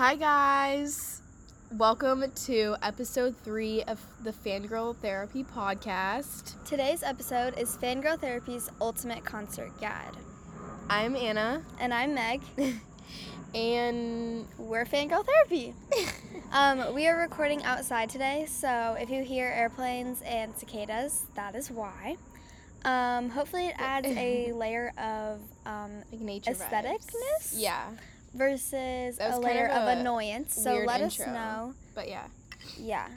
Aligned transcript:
Hi, 0.00 0.14
guys. 0.14 1.20
Welcome 1.72 2.24
to 2.46 2.74
episode 2.82 3.36
three 3.44 3.82
of 3.82 4.00
the 4.24 4.32
Fangirl 4.32 4.96
Therapy 4.96 5.44
Podcast. 5.44 6.54
Today's 6.64 7.02
episode 7.02 7.58
is 7.58 7.76
Fangirl 7.76 8.18
Therapy's 8.18 8.70
Ultimate 8.80 9.26
Concert 9.26 9.78
Guide. 9.78 10.16
I'm 10.88 11.14
Anna, 11.16 11.60
And 11.78 11.92
I'm 11.92 12.14
Meg. 12.14 12.40
and 13.54 14.46
We're 14.56 14.86
Fangirl 14.86 15.26
Therapy. 15.26 15.74
um, 16.52 16.94
we 16.94 17.06
are 17.06 17.18
recording 17.18 17.62
outside 17.64 18.08
today, 18.08 18.46
so 18.48 18.96
if 18.98 19.10
you 19.10 19.22
hear 19.22 19.48
airplanes 19.48 20.22
and 20.22 20.56
cicadas, 20.56 21.26
that 21.34 21.54
is 21.54 21.70
why. 21.70 22.16
Um, 22.86 23.28
hopefully, 23.28 23.66
it 23.66 23.74
adds 23.76 24.08
a 24.08 24.52
layer 24.54 24.94
of 24.96 25.42
um, 25.66 26.02
like 26.10 26.22
nature 26.22 26.52
vibes. 26.52 26.70
Aestheticness? 26.70 27.52
Yeah, 27.54 27.90
versus 28.34 29.18
a 29.18 29.30
kind 29.30 29.42
layer 29.42 29.66
of 29.66 29.82
of, 29.82 29.88
a 29.88 30.00
annoyance. 30.00 30.54
So 30.54 30.84
let 30.86 31.00
us 31.00 31.18
know. 31.18 31.74
but 31.94 32.08
yeah. 32.08 32.26
Yeah. 32.78 33.08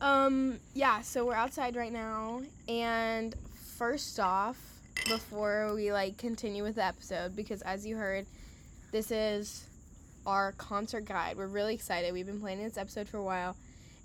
Um, 0.00 0.58
yeah. 0.74 1.00
So 1.02 1.26
we're 1.26 1.34
outside 1.34 1.76
right 1.76 1.92
now, 1.92 2.42
and 2.68 3.34
first 3.76 4.18
off, 4.20 4.56
before 5.08 5.72
we 5.74 5.92
like 5.92 6.16
continue 6.18 6.62
with 6.62 6.76
the 6.76 6.84
episode, 6.84 7.36
because 7.36 7.62
as 7.62 7.86
you 7.86 7.96
heard, 7.96 8.26
this 8.92 9.10
is 9.10 9.66
our 10.26 10.52
concert 10.52 11.04
guide. 11.04 11.36
We're 11.36 11.46
really 11.46 11.74
excited. 11.74 12.12
We've 12.12 12.26
been 12.26 12.40
planning 12.40 12.64
this 12.64 12.78
episode 12.78 13.08
for 13.08 13.18
a 13.18 13.22
while, 13.22 13.56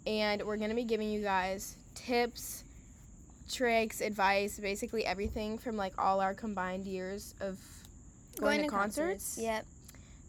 and 0.06 0.42
we're 0.44 0.58
gonna 0.58 0.76
be 0.76 0.84
giving 0.84 1.10
you 1.10 1.22
guys 1.22 1.76
tips, 1.96 2.64
tricks, 3.52 4.02
advice, 4.02 4.60
basically 4.60 5.06
everything 5.06 5.58
from 5.58 5.78
like 5.78 5.94
all 5.98 6.20
our 6.20 6.34
combined 6.34 6.86
years 6.86 7.36
of 7.42 7.58
going, 8.40 8.64
to, 8.64 8.68
concerts. 8.68 9.38
Yep. 9.40 9.66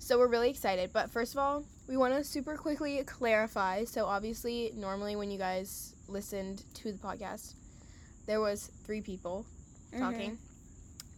So 0.00 0.18
we're 0.18 0.26
really 0.28 0.50
excited. 0.50 0.90
But 0.92 1.10
first 1.10 1.34
of 1.34 1.38
all, 1.38 1.64
we 1.88 1.96
want 1.96 2.14
to 2.14 2.24
super 2.24 2.56
quickly 2.56 3.00
clarify. 3.04 3.84
So 3.84 4.06
obviously, 4.06 4.72
normally 4.74 5.14
when 5.14 5.30
you 5.30 5.38
guys 5.38 5.94
listened 6.08 6.64
to 6.74 6.90
the 6.90 6.98
podcast, 6.98 7.54
there 8.26 8.40
was 8.40 8.70
three 8.84 9.00
people 9.00 9.46
Mm-hmm. 9.92 10.02
talking. 10.04 10.38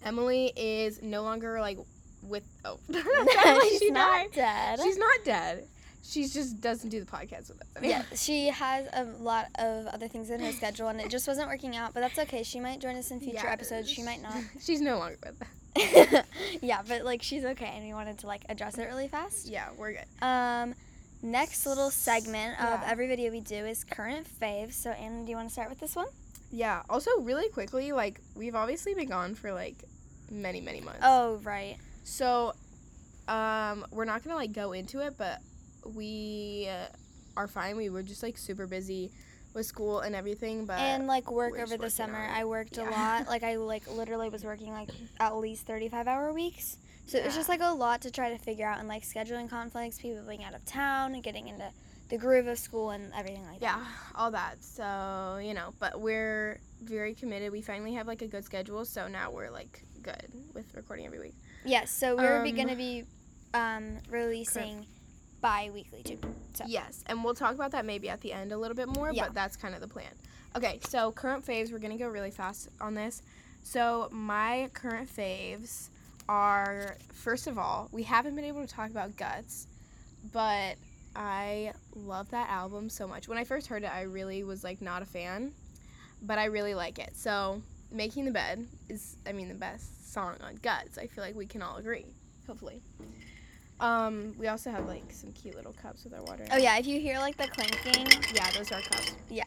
Emily 0.03 0.51
is 0.57 1.03
no 1.03 1.23
longer 1.23 1.61
like 1.61 1.77
with. 2.23 2.43
Oh, 2.65 2.79
She's 2.91 3.79
she 3.81 3.91
not 3.91 4.11
died. 4.11 4.29
dead. 4.33 4.81
She's 4.83 4.97
not 4.97 5.19
dead. 5.27 5.67
She 6.03 6.27
just 6.27 6.61
doesn't 6.63 6.89
do 6.89 6.99
the 6.99 7.07
podcast 7.07 7.49
with 7.51 7.61
us. 7.61 7.67
yeah, 7.83 8.03
she 8.17 8.47
has 8.49 8.87
a 8.95 9.05
lot 9.23 9.49
of 9.59 9.87
other 9.89 10.09
things 10.09 10.31
in 10.31 10.41
her 10.41 10.53
schedule, 10.53 10.89
and 10.89 11.01
it 11.03 11.11
just 11.11 11.29
wasn't 11.29 11.49
working 11.49 11.77
out. 11.77 11.93
But 11.93 12.01
that's 12.01 12.19
okay. 12.21 12.43
She 12.43 12.61
might 12.61 12.81
join 12.81 12.97
us 12.97 13.11
in 13.11 13.21
future 13.21 13.41
Yeah, 13.45 13.53
episodes. 13.53 13.91
She 13.91 14.03
might 14.03 14.23
not. 14.23 14.35
She's 14.59 14.81
no 14.81 14.99
longer 14.99 15.19
with 15.23 15.43
us. 15.43 15.49
yeah, 16.63 16.83
but 16.87 17.05
like 17.05 17.23
she's 17.23 17.45
okay, 17.45 17.73
and 17.75 17.85
we 17.85 17.93
wanted 17.95 18.19
to 18.19 18.27
like 18.27 18.43
address 18.49 18.79
it 18.79 18.85
really 18.85 19.09
fast. 19.09 19.49
Yeah, 19.49 19.69
we're 19.77 19.93
good. 19.93 20.25
Um, 20.25 20.75
next 21.23 21.67
little 21.67 21.91
segment 21.91 22.55
of 22.61 22.81
Yeah. 22.81 22.89
every 22.91 23.07
video 23.09 23.31
we 23.31 23.41
do 23.41 23.57
is 23.67 23.85
current 23.85 24.27
faves. 24.41 24.75
So, 24.75 24.91
Anna, 24.91 25.25
do 25.25 25.31
you 25.31 25.37
want 25.37 25.49
to 25.49 25.53
start 25.53 25.71
with 25.71 25.81
this 25.81 25.97
one? 25.97 26.09
Yeah. 26.51 26.83
Also, 26.91 27.11
really 27.21 27.49
quickly, 27.49 27.93
like 27.93 28.21
we've 28.35 28.55
obviously 28.55 28.95
been 28.95 29.09
gone 29.09 29.35
for 29.35 29.53
like 29.53 29.77
many, 30.31 30.61
many 30.61 30.81
months. 30.81 31.01
Oh, 31.03 31.41
right. 31.43 31.77
So, 32.05 32.53
um, 33.29 33.87
we're 33.91 34.05
not 34.05 34.23
gonna 34.25 34.37
like 34.37 34.53
go 34.53 34.73
into 34.73 35.01
it, 35.01 35.15
but 35.17 35.39
we 35.95 36.69
uh, 36.71 36.87
are 37.37 37.49
fine. 37.49 37.77
We 37.77 37.89
were 37.89 38.03
just 38.03 38.23
like 38.23 38.37
super 38.37 38.67
busy 38.67 39.11
with 39.55 39.67
school 39.67 40.01
and 40.01 40.15
everything, 40.15 40.65
but 40.67 40.79
and 40.79 41.07
like 41.07 41.31
work 41.31 41.59
over 41.59 41.77
the 41.77 41.91
summer. 41.91 42.29
I 42.33 42.45
worked 42.45 42.79
a 42.79 42.85
lot. 42.85 43.27
Like 43.33 43.43
I 43.43 43.57
like 43.57 43.87
literally 43.91 44.29
was 44.29 44.45
working 44.45 44.73
like 44.73 44.91
at 45.21 45.37
least 45.37 45.67
thirty-five 45.67 46.07
hour 46.09 46.33
weeks. 46.33 46.77
So 47.07 47.19
it 47.19 47.25
was 47.27 47.35
just 47.35 47.49
like 47.49 47.61
a 47.61 47.73
lot 47.73 48.01
to 48.03 48.11
try 48.11 48.31
to 48.31 48.39
figure 48.39 48.67
out, 48.67 48.79
and 48.79 48.89
like 48.89 49.03
scheduling 49.03 49.49
conflicts, 49.51 49.99
people 49.99 50.23
being 50.27 50.45
out 50.45 50.55
of 50.55 50.65
town, 50.65 51.15
and 51.15 51.23
getting 51.23 51.49
into 51.49 51.69
the 52.09 52.17
groove 52.19 52.47
of 52.47 52.59
school 52.59 52.91
and 52.91 53.13
everything 53.17 53.45
like 53.47 53.61
that. 53.61 53.79
yeah, 53.79 53.85
all 54.15 54.31
that. 54.31 54.63
So 54.63 55.39
you 55.43 55.55
know, 55.55 55.75
but 55.79 56.01
we're 56.01 56.61
very 56.83 57.15
committed. 57.15 57.53
We 57.53 57.61
finally 57.63 57.95
have 57.95 58.07
like 58.07 58.23
a 58.23 58.27
good 58.29 58.45
schedule, 58.45 58.85
so 58.85 59.09
now 59.09 59.31
we're 59.31 59.51
like 59.51 59.83
good 60.03 60.27
with 60.55 60.67
recording 60.75 61.07
every 61.07 61.21
week. 61.21 61.35
Yes, 61.65 61.91
so 61.91 62.17
we're 62.17 62.43
Um, 62.45 62.55
gonna 62.55 62.77
be 62.77 63.05
um, 63.55 63.99
releasing 64.11 64.87
bi-weekly 65.43 66.03
too. 66.03 66.19
So 66.55 66.65
Yes, 66.67 67.05
and 67.07 67.23
we'll 67.23 67.35
talk 67.35 67.55
about 67.55 67.73
that 67.73 67.85
maybe 67.85 68.09
at 68.09 68.21
the 68.23 68.33
end 68.33 68.53
a 68.53 68.57
little 68.57 68.77
bit 68.77 68.89
more, 68.89 69.13
Yeah. 69.13 69.25
but 69.25 69.35
that's 69.35 69.57
kind 69.57 69.75
of 69.75 69.81
the 69.83 69.89
plan. 69.89 70.13
Okay, 70.57 70.79
so 70.89 71.13
current 71.13 71.45
faves, 71.45 71.71
we're 71.73 71.79
gonna 71.79 71.99
go 71.99 72.09
really 72.09 72.31
fast 72.31 72.69
on 72.81 72.95
this. 72.95 73.23
So 73.63 74.09
my 74.11 74.71
current 74.73 75.15
faves 75.15 75.89
are 76.29 76.97
first 77.13 77.47
of 77.47 77.59
all, 77.59 77.89
we 77.93 78.03
haven't 78.05 78.35
been 78.37 78.45
able 78.45 78.61
to 78.67 78.73
talk 78.73 78.91
about 78.91 79.17
Guts, 79.17 79.67
but 80.33 80.77
I 81.15 81.73
love 81.95 82.31
that 82.31 82.49
album 82.49 82.89
so 82.89 83.07
much. 83.07 83.29
When 83.29 83.37
I 83.39 83.45
first 83.45 83.67
heard 83.67 83.83
it, 83.83 83.93
I 83.93 84.03
really 84.03 84.45
was 84.45 84.65
like 84.65 84.81
not 84.81 85.03
a 85.03 85.07
fan, 85.07 85.53
but 86.23 86.39
I 86.39 86.47
really 86.47 86.75
like 86.75 86.99
it. 86.99 87.17
So 87.17 87.61
Making 87.91 88.25
the 88.27 88.31
Bed 88.31 88.67
is, 88.89 89.17
I 89.27 89.33
mean, 89.33 89.49
the 89.49 89.55
best 89.55 90.13
song 90.13 90.37
on 90.43 90.57
Guts. 90.63 90.97
I 90.99 91.07
feel 91.07 91.25
like 91.25 91.35
we 91.35 91.47
can 91.47 91.61
all 91.63 91.77
agree, 91.77 92.07
hopefully. 92.47 92.81
Um, 93.83 94.35
we 94.39 94.47
also 94.47 94.71
have 94.71 94.87
like 94.87 95.11
some 95.11 95.33
cute 95.33 95.57
little 95.57 95.73
cups 95.73 96.05
with 96.05 96.15
our 96.15 96.23
water. 96.23 96.45
in 96.45 96.53
Oh 96.53 96.57
yeah, 96.57 96.79
if 96.79 96.87
you 96.87 97.01
hear 97.01 97.19
like 97.19 97.37
the 97.37 97.49
clanking, 97.49 98.07
Yeah, 98.33 98.49
those 98.53 98.71
are 98.71 98.81
cups. 98.81 99.15
Yeah. 99.29 99.45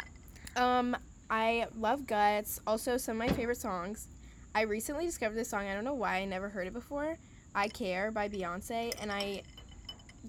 Um, 0.58 0.96
I 1.30 1.68
love 1.78 2.06
Guts. 2.06 2.60
Also, 2.68 2.98
some 2.98 3.20
of 3.20 3.28
my 3.28 3.34
favorite 3.34 3.58
songs. 3.58 4.08
I 4.54 4.62
recently 4.62 5.06
discovered 5.06 5.36
this 5.36 5.50
song. 5.50 5.68
I 5.68 5.74
don't 5.74 5.84
know 5.84 5.94
why 5.94 6.18
I 6.18 6.26
never 6.26 6.50
heard 6.50 6.68
it 6.68 6.74
before. 6.74 7.18
I 7.56 7.70
Care 7.70 8.12
by 8.12 8.28
Beyonce, 8.28 8.94
and 9.02 9.12
I 9.12 9.44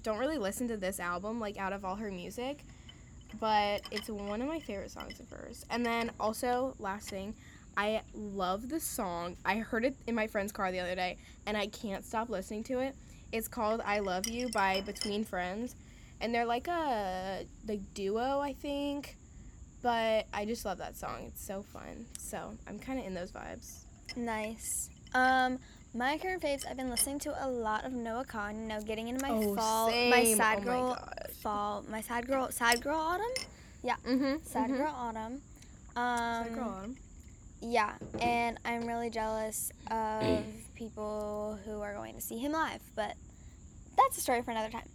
don't 0.03 0.17
really 0.17 0.37
listen 0.37 0.67
to 0.69 0.77
this 0.77 0.99
album 0.99 1.39
like 1.39 1.57
out 1.57 1.73
of 1.73 1.83
all 1.83 1.95
her 1.95 2.09
music, 2.09 2.63
but 3.39 3.81
it's 3.91 4.09
one 4.09 4.41
of 4.41 4.47
my 4.47 4.59
favorite 4.59 4.91
songs 4.91 5.19
of 5.19 5.29
hers. 5.29 5.65
And 5.69 5.85
then 5.85 6.11
also, 6.19 6.75
last 6.79 7.09
thing, 7.09 7.35
I 7.75 8.01
love 8.13 8.69
the 8.69 8.79
song. 8.79 9.35
I 9.45 9.57
heard 9.57 9.85
it 9.85 9.95
in 10.07 10.15
my 10.15 10.27
friend's 10.27 10.53
car 10.53 10.71
the 10.71 10.79
other 10.79 10.95
day, 10.95 11.17
and 11.45 11.57
I 11.57 11.67
can't 11.67 12.05
stop 12.05 12.29
listening 12.29 12.63
to 12.65 12.79
it. 12.79 12.95
It's 13.31 13.47
called 13.47 13.81
"I 13.85 13.99
Love 13.99 14.27
You" 14.27 14.49
by 14.49 14.81
Between 14.81 15.23
Friends, 15.23 15.75
and 16.21 16.33
they're 16.33 16.45
like 16.45 16.67
a 16.67 17.45
like 17.67 17.81
duo, 17.93 18.39
I 18.39 18.53
think. 18.53 19.17
But 19.83 20.25
I 20.33 20.45
just 20.45 20.65
love 20.65 20.79
that 20.79 20.95
song. 20.97 21.25
It's 21.27 21.45
so 21.45 21.61
fun. 21.61 22.05
So 22.17 22.53
I'm 22.67 22.79
kind 22.79 22.99
of 22.99 23.05
in 23.05 23.13
those 23.13 23.31
vibes. 23.31 23.83
nice. 24.15 24.89
Um, 25.13 25.59
my 25.93 26.17
current 26.17 26.41
faves, 26.43 26.65
I've 26.69 26.75
been 26.77 26.89
listening 26.89 27.19
to 27.19 27.45
a 27.45 27.47
lot 27.47 27.85
of 27.85 27.93
Noah 27.93 28.25
Kahan. 28.25 28.55
You 28.61 28.67
know, 28.67 28.81
getting 28.81 29.07
into 29.07 29.21
my 29.21 29.29
Oh, 29.31 29.55
fall, 29.55 29.87
my 30.09 30.23
sad 30.35 30.57
Oh 30.59 30.63
girl 30.63 30.93
gosh. 30.95 31.35
fall, 31.41 31.85
my 31.89 32.01
sad 32.01 32.27
girl, 32.27 32.49
sad 32.51 32.81
girl 32.81 32.97
autumn, 32.97 33.33
Mm-hmm. 33.85 34.35
sad 34.43 34.69
girl 34.69 34.93
autumn. 34.95 35.41
Um, 35.95 36.43
Sad 36.45 36.55
girl. 36.55 36.69
Autumn. 36.69 36.97
Yeah, 37.61 37.93
and 38.21 38.59
I'm 38.65 38.85
really 38.85 39.09
jealous 39.09 39.71
of 39.89 40.43
people 40.75 41.57
who 41.65 41.81
are 41.81 41.93
going 41.93 42.15
to 42.15 42.21
see 42.21 42.37
him 42.37 42.51
live, 42.51 42.81
but 42.95 43.13
that's 43.97 44.17
a 44.17 44.21
story 44.21 44.41
for 44.43 44.51
another 44.51 44.69
time. 44.69 44.87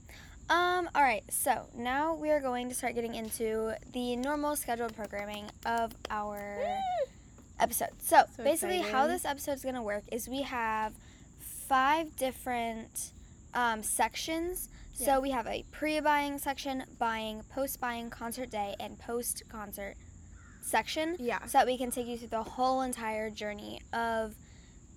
Um, 0.48 0.88
all 0.94 1.02
right, 1.02 1.24
so 1.30 1.66
now 1.76 2.14
we 2.14 2.30
are 2.30 2.40
going 2.40 2.68
to 2.68 2.74
start 2.74 2.94
getting 2.94 3.14
into 3.14 3.74
the 3.92 4.16
normal 4.16 4.54
scheduled 4.54 4.94
programming 4.94 5.46
of 5.64 5.92
our 6.10 6.58
episode. 7.58 7.88
So, 8.00 8.24
So 8.36 8.44
basically, 8.44 8.78
how 8.78 9.06
this 9.06 9.24
episode 9.24 9.52
is 9.52 9.62
going 9.62 9.76
to 9.76 9.82
work 9.82 10.04
is 10.12 10.28
we 10.28 10.42
have 10.42 10.92
five 11.40 12.14
different 12.16 13.12
um, 13.54 13.82
sections. 13.82 14.68
Yeah. 14.96 15.06
So 15.14 15.20
we 15.20 15.30
have 15.30 15.46
a 15.46 15.64
pre-buying 15.72 16.38
section, 16.38 16.84
buying, 16.98 17.42
post-buying, 17.54 18.10
concert 18.10 18.50
day, 18.50 18.74
and 18.78 18.98
post-concert 18.98 19.96
section 20.62 21.16
Yeah. 21.18 21.44
so 21.46 21.58
that 21.58 21.66
we 21.66 21.76
can 21.78 21.90
take 21.90 22.06
you 22.06 22.16
through 22.18 22.28
the 22.28 22.42
whole 22.42 22.82
entire 22.82 23.30
journey 23.30 23.80
of 23.92 24.34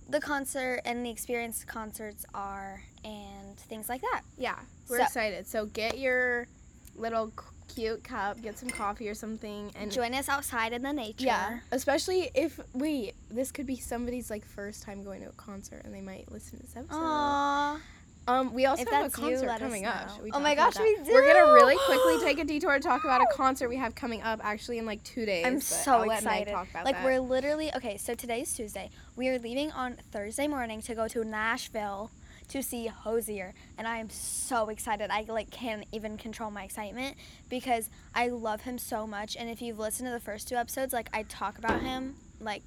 the 0.07 0.19
concert 0.19 0.81
and 0.85 1.05
the 1.05 1.09
experience 1.09 1.63
concerts 1.63 2.25
are 2.33 2.83
and 3.03 3.57
things 3.57 3.89
like 3.89 4.01
that. 4.01 4.21
Yeah. 4.37 4.59
We're 4.89 4.97
So- 4.99 5.03
excited. 5.03 5.47
So 5.47 5.65
get 5.65 5.97
your 5.97 6.47
little 6.95 7.31
cute 7.67 8.03
cup, 8.03 8.39
get 8.41 8.57
some 8.57 8.69
coffee 8.69 9.09
or 9.09 9.15
something, 9.15 9.71
and 9.75 9.91
Join 9.91 10.13
us 10.13 10.29
outside 10.29 10.71
in 10.73 10.83
the 10.83 10.93
nature. 10.93 11.25
yeah. 11.25 11.59
Especially 11.71 12.29
if 12.35 12.59
wait, 12.73 13.15
this 13.29 13.51
could 13.51 13.65
be 13.65 13.75
somebody's 13.77 14.29
like 14.29 14.45
first 14.45 14.83
time 14.83 15.03
going 15.03 15.21
to 15.23 15.29
a 15.29 15.33
concert, 15.33 15.81
and 15.83 15.93
they 15.93 16.01
might 16.01 16.31
listen 16.31 16.59
to 16.59 16.63
this 16.65 16.75
episode. 16.75 16.95
Aww. 17.01 17.79
Um, 18.27 18.53
we 18.53 18.65
also 18.65 18.81
If 18.83 18.89
have 18.89 19.01
a 19.01 19.09
that's 19.09 19.17
you, 19.19 19.23
concert 19.37 19.59
coming 19.59 19.85
up. 19.85 20.09
Oh 20.33 20.39
my 20.39 20.55
gosh, 20.55 20.79
we 20.79 20.97
We're 21.07 21.27
gonna 21.31 21.53
really 21.53 21.75
quickly 21.85 22.19
take 22.23 22.39
a 22.39 22.43
detour 22.43 22.73
to 22.73 22.79
talk 22.79 23.03
about 23.03 23.21
a 23.21 23.27
concert 23.31 23.69
we 23.69 23.75
have 23.77 23.93
coming 23.93 24.23
up 24.23 24.39
actually 24.43 24.79
in 24.79 24.85
like 24.85 25.03
two 25.03 25.25
days. 25.25 25.45
I'm 25.45 25.61
so 25.61 25.97
I'll 25.99 26.11
excited. 26.11 26.51
talk 26.51 26.69
about 26.71 26.85
Like 26.85 26.95
that. 26.95 27.05
we're 27.05 27.19
literally 27.19 27.71
okay, 27.75 27.97
so 27.97 28.15
today's 28.15 28.53
Tuesday. 28.55 28.89
We 29.15 29.29
are 29.29 29.37
leaving 29.37 29.71
on 29.71 29.97
Thursday 30.11 30.47
morning 30.47 30.81
to 30.83 30.95
go 30.95 31.07
to 31.07 31.23
Nashville 31.23 32.09
to 32.47 32.61
see 32.63 32.87
Hozier 32.87 33.53
and 33.77 33.87
I 33.87 33.97
am 33.97 34.09
so 34.09 34.69
excited. 34.69 35.09
I 35.11 35.25
like 35.27 35.51
can't 35.51 35.85
even 35.91 36.17
control 36.17 36.49
my 36.49 36.63
excitement 36.63 37.17
because 37.49 37.89
I 38.15 38.29
love 38.29 38.61
him 38.61 38.77
so 38.79 39.05
much 39.05 39.35
and 39.35 39.49
if 39.49 39.61
you've 39.61 39.79
listened 39.79 40.07
to 40.07 40.11
the 40.11 40.19
first 40.19 40.47
two 40.47 40.55
episodes, 40.55 40.93
like 40.93 41.09
I 41.13 41.23
talk 41.23 41.59
about 41.59 41.81
him 41.81 42.15
like 42.39 42.63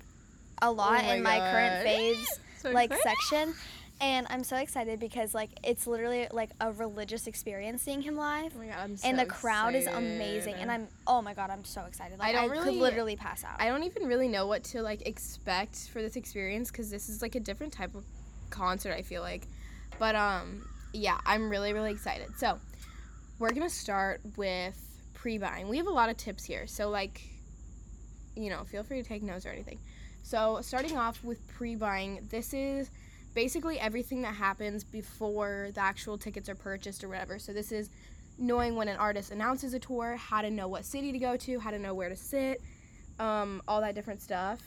a 0.63 0.71
lot 0.71 1.01
Oh 1.03 1.07
my 1.07 1.15
in 1.15 1.23
my 1.23 1.39
current 1.39 1.87
faves 1.87 2.27
So 2.59 2.71
like 2.71 2.93
section 2.93 3.55
and 4.01 4.27
I'm 4.31 4.45
so 4.45 4.57
excited 4.57 5.01
because 5.01 5.35
like 5.35 5.51
it's 5.65 5.87
literally 5.87 6.29
like 6.33 6.51
a 6.61 6.73
religious 6.73 7.27
experience 7.27 7.83
seeing 7.83 8.01
him 8.01 8.17
live. 8.17 8.53
Oh 8.55 8.59
my 8.59 8.67
god, 8.67 8.79
I'm 8.79 8.97
so 8.97 9.09
and 9.09 9.19
the 9.19 9.27
crowd 9.27 9.75
is 9.75 9.87
amazing, 9.87 10.55
and 10.55 10.71
I'm 10.71 10.89
oh 11.07 11.21
my 11.21 11.35
god, 11.35 11.51
I'm 11.51 11.65
so 11.65 11.83
excited. 11.85 12.19
Like, 12.19 12.35
I 12.35 12.39
I, 12.39 12.43
don't 12.43 12.51
could 12.51 12.59
really- 12.67 12.79
literally 12.81 13.17
pass 13.17 13.45
out. 13.45 13.61
I 13.61 13.67
don't 13.69 13.83
even 13.83 14.07
really 14.07 14.29
know 14.29 14.47
what 14.47 14.65
to 14.65 14.83
like 14.83 15.07
expect 15.07 15.89
for 15.89 16.01
this 16.01 16.17
experience 16.17 16.71
because 16.71 16.91
this 16.91 17.09
is 17.09 17.23
like 17.23 17.35
a 17.35 17.41
different 17.41 17.73
type 17.73 17.95
of 17.95 18.05
concert. 18.51 18.93
I 18.93 19.03
feel 19.03 19.23
like, 19.23 19.47
but 19.99 20.15
um, 20.15 20.69
yeah, 20.93 21.19
I'm 21.27 21.51
really 21.51 21.73
really 21.73 21.91
excited. 21.91 22.29
So, 22.37 22.59
we're 23.39 23.53
gonna 23.53 23.69
start 23.71 24.21
with 24.37 24.77
pre-buying. 25.15 25.69
We 25.69 25.77
have 25.79 25.89
a 25.89 25.93
lot 25.93 26.09
of 26.09 26.17
tips 26.17 26.45
here, 26.45 26.69
so 26.69 26.89
like, 26.89 27.21
you 28.37 28.51
know, 28.51 28.63
feel 28.65 28.85
free 28.85 29.03
to 29.03 29.09
take 29.09 29.23
notes 29.23 29.45
or 29.45 29.49
anything. 29.51 29.81
So, 30.23 30.61
starting 30.63 30.97
off 30.97 31.25
with 31.25 31.45
pre-buying, 31.49 32.27
this 32.31 32.55
is 32.55 32.91
basically 33.35 33.79
everything 33.79 34.23
that 34.23 34.35
happens 34.35 34.85
before 34.85 35.71
the 35.75 35.81
actual 35.81 36.19
tickets 36.19 36.49
are 36.49 36.55
purchased 36.55 37.05
or 37.05 37.09
whatever. 37.09 37.39
So, 37.39 37.53
this 37.53 37.73
is 37.73 37.91
knowing 38.39 38.77
when 38.77 38.89
an 38.89 38.97
artist 38.97 39.33
announces 39.33 39.75
a 39.75 39.79
tour, 39.79 40.17
how 40.17 40.43
to 40.43 40.51
know 40.51 40.69
what 40.69 40.85
city 40.85 41.13
to 41.13 41.19
go 41.19 41.37
to, 41.37 41.59
how 41.59 41.71
to 41.71 41.79
know 41.79 41.95
where 41.95 42.09
to 42.09 42.17
sit, 42.17 42.61
um, 43.19 43.63
all 43.67 43.81
that 43.81 43.95
different 43.95 44.23
stuff. 44.23 44.61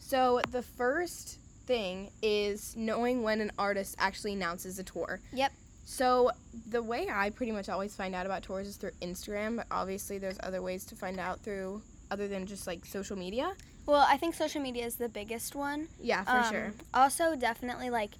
So 0.00 0.40
the 0.52 0.62
first 0.62 1.38
thing 1.66 2.10
is 2.22 2.74
knowing 2.76 3.22
when 3.22 3.40
an 3.40 3.52
artist 3.58 3.96
actually 3.98 4.34
announces 4.34 4.78
a 4.78 4.84
tour. 4.84 5.20
Yep. 5.32 5.52
So 5.84 6.30
the 6.68 6.82
way 6.82 7.08
I 7.10 7.30
pretty 7.30 7.52
much 7.52 7.68
always 7.68 7.94
find 7.96 8.14
out 8.14 8.26
about 8.26 8.42
tours 8.42 8.66
is 8.68 8.76
through 8.76 8.92
Instagram, 9.02 9.56
but 9.56 9.66
obviously 9.70 10.18
there's 10.18 10.38
other 10.42 10.62
ways 10.62 10.84
to 10.86 10.94
find 10.94 11.18
out 11.18 11.40
through 11.40 11.82
other 12.10 12.28
than 12.28 12.46
just 12.46 12.66
like 12.66 12.84
social 12.86 13.16
media. 13.16 13.52
Well, 13.88 14.04
I 14.06 14.18
think 14.18 14.34
social 14.34 14.60
media 14.60 14.84
is 14.84 14.96
the 14.96 15.08
biggest 15.08 15.56
one. 15.56 15.88
Yeah, 16.00 16.22
for 16.24 16.38
Um, 16.38 16.44
sure. 16.44 16.72
Also, 16.92 17.34
definitely 17.34 17.88
like 17.90 18.10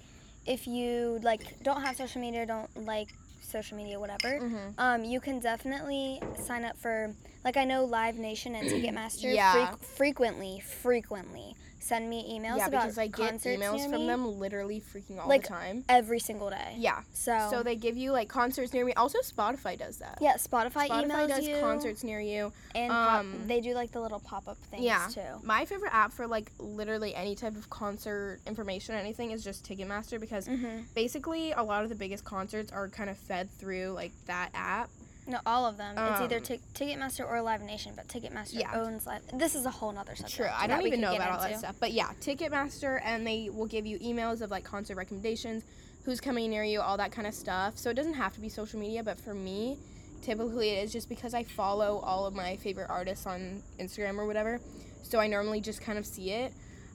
if 0.45 0.67
you 0.67 1.19
like 1.21 1.61
don't 1.63 1.81
have 1.81 1.95
social 1.95 2.19
media, 2.19 2.45
don't 2.45 2.69
like 2.85 3.13
social 3.41 3.77
media, 3.77 3.99
whatever. 3.99 4.39
Mhm. 4.39 4.73
Um, 4.77 5.03
you 5.05 5.19
can 5.21 5.39
definitely 5.39 6.21
sign 6.35 6.65
up 6.65 6.75
for 6.77 7.13
like 7.43 7.57
I 7.57 7.63
know 7.65 7.85
Live 7.85 8.17
Nation 8.17 8.55
and 8.55 8.69
Ticketmaster 8.69 9.33
Yeah. 9.33 9.71
freq- 9.71 9.79
frequently, 9.83 10.59
frequently 10.59 11.55
send 11.81 12.09
me 12.09 12.37
emails 12.37 12.57
Yeah, 12.57 12.67
about 12.67 12.81
because 12.83 12.97
I 12.97 13.07
get 13.07 13.35
emails 13.41 13.89
from 13.89 14.05
them 14.05 14.37
literally 14.37 14.81
freaking 14.93 15.17
all 15.17 15.27
Like, 15.29 15.43
the 15.43 15.47
time. 15.47 15.85
every 15.87 16.19
single 16.19 16.49
day. 16.49 16.75
Yeah. 16.77 17.01
So, 17.13 17.47
So 17.49 17.63
they 17.63 17.77
give 17.77 17.95
you 17.97 18.11
like 18.11 18.27
concerts 18.27 18.73
near 18.73 18.83
me. 18.85 18.93
Also 18.93 19.17
Spotify 19.19 19.79
does 19.79 19.97
that. 19.97 20.17
yeah, 20.21 20.33
Spotify, 20.35 20.87
Spotify 20.89 21.05
emails 21.05 21.27
does 21.29 21.47
you 21.47 21.57
concerts 21.61 22.03
near 22.03 22.19
you. 22.19 22.51
and 22.75 22.91
pop- 22.91 23.19
um, 23.21 23.47
they 23.47 23.61
do 23.61 23.73
like 23.73 23.91
the 23.91 24.01
little 24.01 24.19
pop 24.19 24.47
up 24.49 24.57
things 24.69 24.83
Yeah. 24.83 25.07
too. 25.11 25.21
My 25.41 25.63
favorite 25.65 25.93
app 25.95 26.11
for 26.11 26.27
like 26.27 26.51
literally 26.59 27.15
any 27.15 27.33
type 27.33 27.55
of 27.55 27.69
concert 27.69 28.39
information 28.45 28.93
or 28.93 28.97
anything 28.99 29.31
is 29.31 29.43
just 29.43 29.65
Ticketmaster 29.67 30.19
because 30.19 30.47
hmm 30.47 30.81
basically 30.95 31.53
a 31.53 31.63
lot 31.63 31.83
of 31.83 31.89
the 31.89 31.95
biggest 31.95 32.25
concerts 32.25 32.71
are 32.73 32.89
kind 32.89 33.09
of 33.09 33.17
fed 33.17 33.49
through 33.57 33.93
like 33.95 34.11
that 34.27 34.49
app. 34.53 34.89
No, 35.29 35.39
all 35.45 35.65
of 35.67 35.77
them. 35.77 35.95
it's 35.95 36.21
either 36.21 36.37
Um, 36.37 36.41
Tic 36.41 36.61
Ticketmaster 36.73 37.29
or 37.29 37.39
Live 37.41 37.61
Nation, 37.61 37.93
but 37.95 38.07
Ticketmaster 38.07 38.59
Yeah. 38.59 38.81
owns 38.81 39.05
Live. 39.05 39.21
This 39.31 39.53
is 39.53 39.65
a 39.65 39.69
whole 39.69 39.91
nother 39.91 40.15
subject. 40.15 40.35
True, 40.35 40.49
I 40.51 40.65
don't 40.65 40.85
even 40.87 40.99
know 40.99 41.13
about 41.13 41.31
all 41.33 41.47
that 41.47 41.59
stuff. 41.59 41.75
But 41.79 41.91
yeah, 41.93 42.11
Ticketmaster 42.19 42.99
and 43.03 43.25
they 43.27 43.49
will 43.51 43.67
give 43.67 43.85
you 43.85 43.99
emails 43.99 44.41
of 44.41 44.49
like 44.49 44.63
concert 44.63 44.95
recommendations, 44.95 45.63
who's 46.03 46.19
coming 46.19 46.49
near 46.49 46.63
you, 46.63 46.81
all 46.81 46.97
that 46.97 47.11
kind 47.11 47.27
of 47.27 47.35
stuff. 47.35 47.77
So 47.77 47.91
it 47.91 47.93
doesn't 47.93 48.15
have 48.15 48.33
to 48.33 48.41
be 48.41 48.49
social 48.49 48.79
media, 48.79 49.03
but 49.03 49.19
for 49.19 49.35
me, 49.35 49.77
typically 50.23 50.71
it 50.71 50.83
is 50.85 50.91
just 50.91 51.07
because 51.09 51.35
I 51.35 51.43
follow 51.43 51.99
all 51.99 52.25
of 52.25 52.33
my 52.33 52.55
favorite 52.57 52.89
artists 52.89 53.27
on 53.27 53.61
Instagram 53.79 54.17
or 54.17 54.25
whatever. 54.25 54.59
So 55.03 55.19
I 55.19 55.27
normally 55.27 55.61
just 55.61 55.79
kind 55.81 55.99
of 55.99 56.07
see 56.07 56.31
it. 56.31 56.53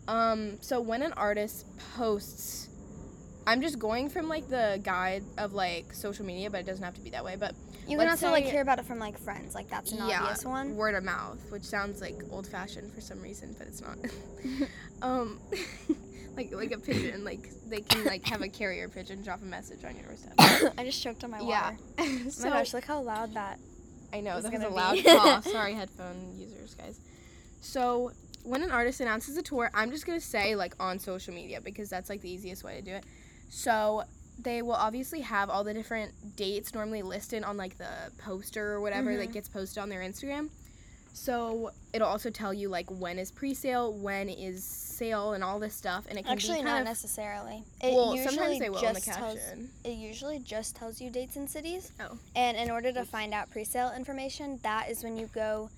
Um, 0.09 0.61
so 0.61 0.81
when 0.81 1.03
an 1.03 1.13
artist 1.13 1.67
posts, 1.97 2.69
I'm 3.47 3.61
just 3.63 3.79
going 3.79 4.09
from 4.09 4.29
like 4.29 4.49
the 4.49 4.81
guide 4.83 5.23
of 5.39 5.53
like 5.53 5.95
social 5.95 6.25
media, 6.25 6.51
but 6.51 6.61
it 6.61 6.67
doesn't 6.67 6.83
have 6.85 6.95
to 6.95 7.01
be 7.01 7.11
that 7.11 7.25
way. 7.25 7.37
But 7.37 7.55
You 7.87 7.99
can 7.99 8.07
Let's 8.07 8.23
also 8.23 8.33
like 8.33 8.45
say- 8.45 8.51
hear 8.51 8.63
about 8.63 8.79
it 8.79 8.87
from 8.87 8.99
like 8.99 9.19
friends. 9.19 9.55
Like 9.55 9.69
that's 9.69 9.93
an 9.93 9.99
yeah, 10.09 10.21
obvious 10.23 10.45
one. 10.45 10.75
word 10.77 10.95
of 10.95 11.05
mouth, 11.05 11.39
which 11.51 11.65
sounds 11.65 12.01
like 12.01 12.17
old 12.31 12.47
fashioned 12.47 12.93
for 12.93 13.01
some 13.01 13.21
reason, 13.21 13.55
but 13.59 13.67
it's 13.67 13.83
not. 13.83 13.99
um, 15.03 15.39
like 16.37 16.53
like 16.53 16.73
a 16.73 16.79
pigeon, 16.79 17.25
like 17.25 17.51
they 17.69 17.81
can 17.81 18.05
like 18.05 18.27
have 18.27 18.41
a 18.43 18.49
carrier 18.49 18.89
pigeon 18.89 19.23
drop 19.23 19.43
a 19.43 19.45
message 19.45 19.85
on 19.85 19.95
your 19.97 20.05
doorstep. 20.07 20.33
I 20.79 20.85
just 20.85 21.03
choked 21.03 21.25
on 21.25 21.31
my 21.31 21.41
yeah. 21.41 21.73
water. 21.73 21.77
Oh 22.27 22.29
so, 22.31 22.49
my 22.49 22.57
gosh, 22.59 22.75
look 22.75 22.85
how 22.85 23.01
loud 23.03 23.35
that. 23.35 23.59
I 24.13 24.21
know 24.21 24.37
is 24.37 24.45
that 24.45 24.53
was 24.53 24.63
a 24.63 24.65
gonna 24.65 24.75
loud 24.75 24.95
be. 24.95 25.03
cough. 25.03 25.47
Sorry, 25.47 25.75
headphone 25.75 26.35
users, 26.39 26.75
guys. 26.75 27.01
So 27.61 28.13
when 28.45 28.63
an 28.63 28.71
artist 28.71 29.01
announces 29.01 29.37
a 29.37 29.43
tour, 29.43 29.71
I'm 29.75 29.91
just 29.91 30.07
gonna 30.07 30.21
say 30.21 30.57
like 30.57 30.75
on 30.81 30.99
social 30.99 31.35
media 31.35 31.61
because 31.61 31.91
that's 31.91 32.09
like 32.09 32.21
the 32.23 32.31
easiest 32.31 32.65
way 32.65 32.77
to 32.77 32.83
do 32.83 32.93
it. 32.93 33.05
So 33.51 34.05
they 34.39 34.63
will 34.63 34.73
obviously 34.73 35.21
have 35.21 35.49
all 35.51 35.65
the 35.65 35.75
different 35.75 36.37
dates 36.37 36.75
normally 36.75 37.03
listed 37.03 37.43
on 37.45 37.57
like 37.57 37.79
the 37.79 37.89
poster 38.19 38.73
or 38.73 38.81
whatever 38.81 39.17
that 39.17 39.29
Mhm. 39.31 39.33
gets 39.33 39.49
posted 39.49 39.79
on 39.79 39.89
their 39.89 40.01
Instagram. 40.01 40.51
So 41.13 41.71
it'll 41.93 42.09
also 42.09 42.29
tell 42.31 42.53
you 42.53 42.69
like 42.69 42.91
when 42.91 43.19
is 43.21 43.31
pre-sale, 43.31 43.93
when 43.93 44.29
is 44.29 44.65
sale, 44.65 45.33
and 45.33 45.45
all 45.45 45.61
this 45.61 45.75
stuff, 45.75 46.07
and 46.09 46.19
it 46.19 46.23
can 46.25 46.33
Actually, 46.33 46.59
be 46.59 46.65
not 46.65 46.81
of 46.81 46.87
necessarily. 46.87 47.63
It 47.81 47.95
well. 47.95 48.17
Sometimes 48.17 48.59
they 48.59 48.69
will 48.69 48.79
in 48.79 48.95
the 48.95 49.01
just 49.01 49.07
tells. 49.07 49.39
caption. 49.39 49.71
It 49.85 49.91
usually 49.97 50.41
just 50.41 50.75
tells 50.75 51.01
you 51.01 51.11
dates 51.11 51.37
and 51.37 51.49
cities. 51.49 51.93
Oh. 52.01 52.19
And 52.35 52.57
in 52.57 52.71
order 52.71 52.93
to 52.93 53.05
find 53.05 53.33
out 53.33 53.51
pre-sale 53.51 53.93
information, 53.97 54.59
that 54.63 54.89
is 54.91 55.03
when 55.05 55.17
you 55.17 55.27
go 55.29 55.71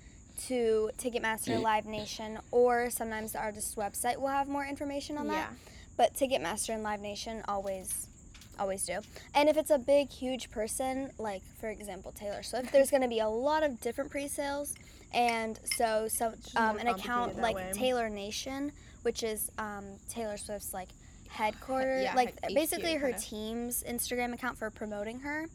to 0.47 0.91
Ticketmaster, 0.99 1.61
Live 1.61 1.85
Nation, 1.87 2.38
or 2.50 2.88
sometimes 2.91 3.32
the 3.32 3.38
artist's 3.38 3.75
website 3.75 4.17
will 4.19 4.29
have 4.29 4.49
more 4.49 4.64
information 4.67 5.17
on 5.19 5.29
that. 5.29 5.50
Yeah. 5.50 5.56
But 5.97 6.14
Ticketmaster 6.14 6.75
and 6.75 6.82
Live 6.82 7.00
Nation 7.00 7.43
always 7.49 8.06
always 8.58 8.85
do. 8.85 8.99
And 9.35 9.49
if 9.49 9.56
it's 9.56 9.70
a 9.70 9.79
big 9.79 10.11
huge 10.11 10.50
person, 10.50 11.11
like 11.19 11.43
for 11.61 11.69
example 11.69 12.12
Taylor 12.12 12.43
Swift, 12.43 12.73
there's 12.73 12.91
going 12.91 13.03
to 13.03 13.08
be 13.08 13.20
a 13.20 13.29
lot 13.29 13.62
of 13.62 13.81
different 13.81 14.11
pre-sales 14.11 14.75
and 15.14 15.58
so 15.76 16.08
so 16.08 16.32
um, 16.56 16.79
an 16.79 16.88
account 16.88 17.37
like 17.38 17.56
way. 17.56 17.70
Taylor 17.73 18.08
Nation, 18.08 18.73
which 19.03 19.23
is 19.23 19.50
um, 19.58 19.85
Taylor 20.08 20.37
Swift's 20.37 20.75
like 20.75 20.88
headquarters, 21.29 22.05
yeah, 22.05 22.14
like 22.14 22.35
basically 22.55 22.94
her 22.94 23.08
kinda. 23.11 23.20
team's 23.23 23.82
Instagram 23.85 24.32
account 24.35 24.58
for 24.58 24.70
promoting 24.70 25.20
her. 25.20 25.47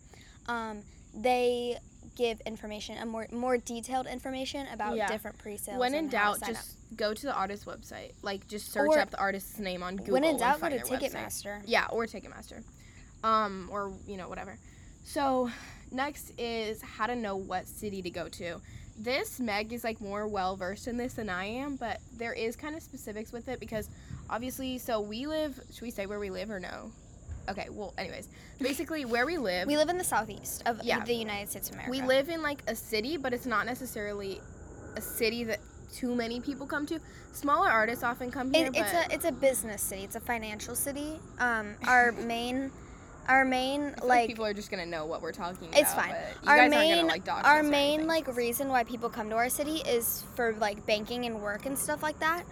Um, 0.47 0.81
they 1.13 1.77
give 2.17 2.39
information, 2.41 2.97
a 2.97 3.05
more 3.05 3.27
more 3.31 3.57
detailed 3.57 4.07
information 4.07 4.67
about 4.73 4.95
Yeah. 4.95 5.07
different 5.07 5.37
pre-sales. 5.37 5.79
When 5.79 5.93
in 5.93 6.05
and 6.05 6.13
how 6.13 6.33
to 6.33 6.39
doubt, 6.39 6.47
just 6.49 6.77
go 6.95 7.13
to 7.13 7.21
the 7.25 7.33
artist's 7.33 7.65
website. 7.65 8.11
Like 8.21 8.47
just 8.47 8.71
search 8.71 8.87
Or- 8.89 8.99
up 8.99 9.09
the 9.11 9.19
artist's 9.19 9.59
name 9.59 9.83
on. 9.83 9.97
Google. 9.97 10.13
when 10.13 10.23
in 10.23 10.37
doubt, 10.37 10.61
go 10.61 10.69
to. 10.69 10.79
Ticketmaster. 10.79 11.61
Yeah, 11.65 11.87
or 11.91 12.05
Ticketmaster. 12.05 12.63
Um, 13.23 13.69
or, 13.71 13.93
you 14.07 14.17
know, 14.17 14.27
whatever. 14.27 14.57
So, 15.03 15.49
next 15.91 16.31
is 16.37 16.81
how 16.81 17.07
to 17.07 17.15
know 17.15 17.35
what 17.35 17.67
city 17.67 18.01
to 18.01 18.09
go 18.09 18.27
to. 18.29 18.59
This 18.97 19.39
Meg 19.39 19.73
is 19.73 19.83
like 19.83 19.99
more 20.01 20.27
well 20.27 20.55
versed 20.55 20.87
in 20.87 20.97
this 20.97 21.13
than 21.13 21.29
I 21.29 21.45
am, 21.45 21.75
but 21.75 21.99
there 22.17 22.33
is 22.33 22.55
kind 22.55 22.75
of 22.75 22.83
specifics 22.83 23.31
with 23.31 23.47
it 23.47 23.59
because 23.59 23.89
obviously, 24.29 24.77
so 24.77 25.01
we 25.01 25.25
live, 25.27 25.59
should 25.71 25.81
we 25.81 25.91
say 25.91 26.05
where 26.05 26.19
we 26.19 26.29
live 26.29 26.49
or 26.51 26.59
no? 26.59 26.91
Okay, 27.49 27.67
well, 27.71 27.93
anyways, 27.97 28.29
basically 28.59 29.05
where 29.05 29.25
we 29.25 29.37
live, 29.37 29.67
We 29.67 29.75
live 29.77 29.89
in 29.89 29.97
the 29.97 30.03
southeast 30.03 30.61
of 30.67 30.79
Yeah. 30.83 31.03
the 31.03 31.13
United 31.15 31.49
States 31.49 31.69
of 31.69 31.75
America. 31.75 31.91
we 31.91 32.01
live 32.03 32.29
in 32.29 32.43
like 32.43 32.61
a 32.67 32.75
city, 32.75 33.17
but 33.17 33.33
it's 33.33 33.47
not 33.47 33.65
necessarily 33.65 34.39
a 34.95 35.01
city 35.01 35.43
that 35.45 35.59
too 35.91 36.13
many 36.15 36.39
people 36.39 36.67
come 36.67 36.85
to. 36.85 36.99
Smaller 37.33 37.69
artists 37.69 38.03
often 38.03 38.29
come 38.29 38.53
here, 38.53 38.67
It, 38.67 38.75
it's 38.75 38.93
a 38.93 39.13
it's 39.13 39.25
a 39.25 39.31
business 39.31 39.81
city. 39.81 40.03
It's 40.03 40.15
a 40.15 40.19
financial 40.19 40.75
city. 40.75 41.19
Um, 41.39 41.75
our 41.87 42.11
main, 42.27 42.71
our 43.27 43.45
main 43.45 43.91
like, 43.91 44.03
like 44.03 44.27
people 44.27 44.45
are 44.45 44.53
just 44.53 44.69
gonna 44.71 44.85
know 44.85 45.05
what 45.05 45.21
we're 45.21 45.31
talking 45.31 45.67
about. 45.69 45.79
It's 45.79 45.93
fine. 45.93 46.13
our 46.47 46.57
guys 46.57 46.69
main 46.71 46.95
gonna 46.97 47.07
like 47.07 47.27
our 47.45 47.63
main 47.63 48.07
like 48.07 48.35
reason 48.35 48.67
why 48.69 48.83
people 48.83 49.09
come 49.09 49.29
to 49.29 49.35
our 49.35 49.49
city 49.49 49.77
is 49.77 50.23
for 50.35 50.53
like 50.59 50.85
banking 50.85 51.25
and 51.25 51.41
work 51.41 51.65
and 51.65 51.77
stuff 51.77 52.01
like 52.03 52.19
that. 52.19 52.43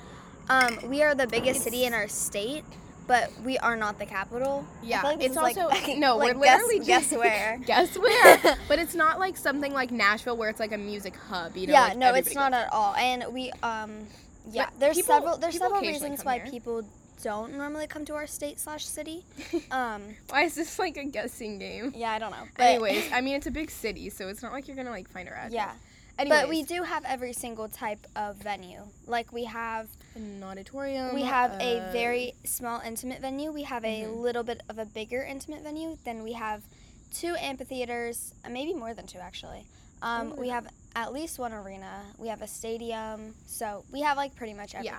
Um, 0.49 0.79
we 0.89 1.03
are 1.03 1.13
the 1.15 1.27
biggest 1.27 1.61
city 1.61 1.85
in 1.85 1.93
our 1.93 2.07
state, 2.07 2.63
but 3.07 3.31
we 3.45 3.57
are 3.59 3.75
not 3.75 3.99
the 3.99 4.05
capital. 4.05 4.65
Yeah, 4.81 5.01
like 5.03 5.19
it's 5.21 5.31
is, 5.31 5.35
like- 5.35 5.57
also 5.57 5.93
no. 5.97 6.17
like, 6.17 6.35
we're 6.35 6.43
guess- 6.43 6.61
literally 6.61 6.85
guess 6.85 7.09
just 7.09 7.19
where. 7.19 7.59
guess 7.65 7.97
where. 7.97 8.57
but 8.67 8.79
it's 8.79 8.95
not 8.95 9.19
like 9.19 9.37
something 9.37 9.73
like 9.73 9.91
Nashville 9.91 10.37
where 10.37 10.49
it's 10.49 10.59
like 10.59 10.71
a 10.71 10.77
music 10.77 11.15
hub. 11.15 11.55
You 11.55 11.67
know? 11.67 11.73
yeah, 11.73 11.93
no, 11.95 12.13
it's 12.15 12.33
not 12.33 12.53
at 12.53 12.71
all. 12.73 12.95
And 12.95 13.25
we 13.31 13.51
um, 13.63 14.07
yeah, 14.51 14.65
But 14.71 14.79
there's 14.79 14.95
people- 14.97 15.13
several 15.15 15.37
there's 15.37 15.57
several 15.57 15.81
reasons 15.81 16.23
why 16.25 16.39
here. 16.39 16.47
people 16.49 16.83
don't 17.21 17.53
normally 17.57 17.87
come 17.87 18.05
to 18.05 18.15
our 18.15 18.27
state 18.27 18.59
slash 18.59 18.85
city. 18.85 19.25
Um. 19.71 20.01
Why 20.29 20.43
is 20.43 20.55
this 20.55 20.79
like 20.79 20.97
a 20.97 21.03
guessing 21.05 21.59
game? 21.59 21.93
yeah, 21.95 22.11
I 22.11 22.19
don't 22.19 22.31
know. 22.31 22.47
But, 22.57 22.63
Anyways, 22.63 23.11
I 23.13 23.21
mean 23.21 23.35
it's 23.35 23.47
a 23.47 23.51
big 23.51 23.69
city, 23.71 24.09
so 24.09 24.27
it's 24.27 24.41
not 24.41 24.51
like 24.53 24.67
you're 24.67 24.77
gonna 24.77 24.89
like 24.89 25.09
find 25.09 25.27
our 25.29 25.35
address. 25.35 25.53
yeah, 25.53 25.71
Anyways, 26.17 26.41
but 26.41 26.49
we 26.49 26.63
do 26.63 26.83
have 26.83 27.03
every 27.05 27.33
single 27.33 27.67
type 27.69 28.05
of 28.15 28.37
venue. 28.37 28.81
Like 29.07 29.31
we 29.31 29.45
have 29.45 29.87
an 30.15 30.43
auditorium. 30.43 31.13
we 31.13 31.21
have 31.23 31.51
a 31.61 31.79
uh, 31.79 31.91
very 31.91 32.33
small 32.45 32.81
intimate 32.81 33.21
venue. 33.21 33.51
We 33.51 33.63
have 33.63 33.85
a 33.85 34.03
Mhm. 34.03 34.21
little 34.21 34.43
bit 34.43 34.61
of 34.69 34.77
a 34.79 34.85
bigger 34.85 35.21
intimate 35.23 35.61
venue. 35.63 35.97
Then 36.03 36.23
we 36.23 36.33
have 36.33 36.61
two 37.13 37.35
amphitheaters, 37.35 38.33
uh, 38.45 38.49
maybe 38.49 38.73
more 38.73 38.93
than 38.93 39.05
two 39.07 39.19
actually. 39.19 39.65
Um, 40.01 40.33
Oh. 40.35 40.41
we 40.41 40.49
have 40.49 40.67
at 40.95 41.13
least 41.13 41.37
one 41.39 41.53
arena. 41.53 42.03
We 42.17 42.29
have 42.29 42.41
a 42.41 42.47
stadium. 42.47 43.35
So 43.45 43.83
we 43.91 44.01
have 44.01 44.17
like 44.17 44.35
pretty 44.35 44.53
much 44.53 44.73
Yeah. 44.73 44.97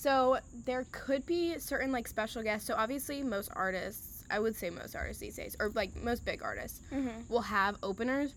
So 0.00 0.38
there 0.64 0.86
could 0.92 1.26
be 1.26 1.58
certain 1.58 1.90
like 1.90 2.06
special 2.06 2.42
guests. 2.42 2.66
So 2.66 2.74
obviously 2.76 3.22
most 3.22 3.50
artists 3.56 4.24
I 4.30 4.38
would 4.38 4.54
say 4.54 4.68
most 4.70 4.94
artists 4.94 5.20
these 5.20 5.36
days, 5.36 5.56
or 5.58 5.70
like 5.70 5.96
most 5.96 6.24
big 6.24 6.42
artists, 6.42 6.80
Mm-hmm. 6.92 7.32
will 7.32 7.40
have 7.40 7.76
openers. 7.82 8.34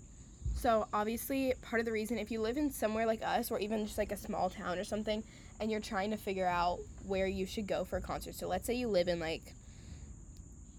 So 0.55 0.87
obviously, 0.93 1.53
part 1.61 1.79
of 1.81 1.85
the 1.85 1.91
reason 1.91 2.17
if 2.17 2.31
you 2.31 2.39
live 2.41 2.55
in 2.57 2.71
somewhere 2.71 3.05
like 3.05 3.21
us, 3.23 3.51
or 3.51 3.59
even 3.59 3.85
just 3.85 3.97
like 3.97 4.11
a 4.11 4.17
small 4.17 4.49
town 4.49 4.79
or 4.79 4.83
something, 4.85 5.21
and 5.59 5.69
you're 5.69 5.81
trying 5.81 6.11
to 6.11 6.17
figure 6.17 6.47
out 6.47 6.79
where 7.05 7.27
you 7.27 7.45
should 7.45 7.67
go 7.67 7.83
for 7.83 7.97
a 7.97 8.01
concert. 8.01 8.35
So 8.35 8.47
let's 8.47 8.65
say 8.65 8.73
you 8.75 8.87
live 8.87 9.07
in 9.07 9.19
like 9.19 9.53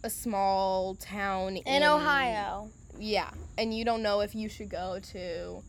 a 0.03 0.11
small 0.11 0.95
town 0.97 1.57
In 1.59 1.83
Ohio. 1.83 2.71
Yeah, 2.99 3.31
and 3.59 3.75
you 3.77 3.85
don't 3.85 4.03
know 4.03 4.21
if 4.21 4.35
you 4.35 4.49
should 4.49 4.69
go 4.71 4.99
to 5.12 5.62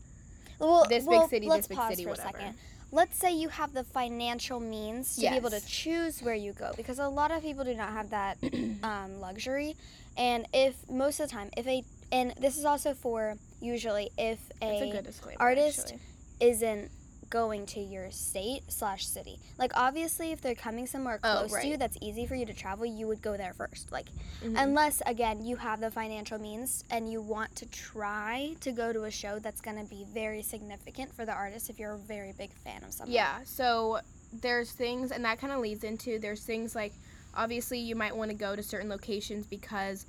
Well, 0.58 0.86
this 0.88 1.06
big 1.06 1.28
city, 1.28 1.48
this 1.48 1.66
big 1.66 1.78
city, 1.88 2.06
whatever. 2.06 2.54
Let's 2.94 3.18
say 3.18 3.34
you 3.34 3.48
have 3.48 3.74
the 3.74 3.82
financial 3.82 4.60
means 4.60 5.16
to 5.16 5.22
be 5.22 5.26
able 5.26 5.50
to 5.50 5.60
choose 5.66 6.22
where 6.22 6.36
you 6.36 6.52
go 6.52 6.70
because 6.76 7.00
a 7.00 7.08
lot 7.08 7.32
of 7.32 7.42
people 7.42 7.64
do 7.64 7.74
not 7.74 7.90
have 7.90 8.10
that 8.10 8.38
um, 8.84 9.20
luxury. 9.20 9.74
And 10.16 10.46
if 10.52 10.76
most 10.88 11.18
of 11.18 11.28
the 11.28 11.34
time, 11.34 11.50
if 11.56 11.66
a 11.66 11.82
and 12.12 12.32
this 12.38 12.56
is 12.56 12.64
also 12.64 12.94
for 12.94 13.36
usually 13.60 14.10
if 14.16 14.38
a 14.62 15.02
a, 15.02 15.34
artist 15.38 15.80
actually. 15.80 16.00
isn't 16.38 16.90
going 17.34 17.66
to 17.66 17.80
your 17.80 18.12
state 18.12 18.62
slash 18.68 19.04
city. 19.08 19.40
Like 19.58 19.72
obviously, 19.74 20.30
if 20.30 20.40
they're 20.40 20.54
coming 20.54 20.86
somewhere 20.86 21.18
Oh, 21.24 21.38
close 21.48 21.60
to 21.62 21.66
you 21.66 21.76
that's 21.76 21.98
easy 22.00 22.26
for 22.26 22.36
you 22.36 22.46
to 22.46 22.52
travel, 22.54 22.86
you 22.86 23.08
would 23.08 23.22
go 23.22 23.36
there 23.36 23.52
first. 23.52 23.90
Like 23.90 24.06
Mhm. 24.40 24.54
unless 24.56 25.02
again 25.04 25.44
you 25.44 25.56
have 25.56 25.80
the 25.80 25.90
financial 25.90 26.38
means 26.38 26.84
and 26.90 27.10
you 27.10 27.20
want 27.20 27.56
to 27.56 27.66
try 27.66 28.54
to 28.60 28.70
go 28.70 28.92
to 28.92 29.02
a 29.02 29.10
show 29.10 29.40
that's 29.40 29.60
going 29.60 29.76
to 29.84 29.88
be 29.96 30.04
very 30.14 30.42
significant 30.42 31.12
for 31.12 31.24
the 31.24 31.32
artist 31.32 31.68
if 31.68 31.76
you're 31.80 31.94
a 31.94 31.98
very 31.98 32.30
big 32.38 32.52
fan 32.52 32.84
of 32.84 32.92
something. 32.92 33.12
Yeah, 33.12 33.38
so 33.44 33.98
there's 34.32 34.70
things, 34.70 35.10
and 35.10 35.24
that 35.24 35.40
kind 35.40 35.52
of 35.52 35.58
leads 35.58 35.82
into 35.82 36.20
there's 36.20 36.44
things 36.44 36.76
like 36.76 36.92
obviously 37.34 37.80
you 37.80 37.96
might 37.96 38.14
want 38.16 38.30
to 38.30 38.36
go 38.36 38.54
to 38.54 38.62
certain 38.62 38.88
locations 38.88 39.44
because 39.44 40.06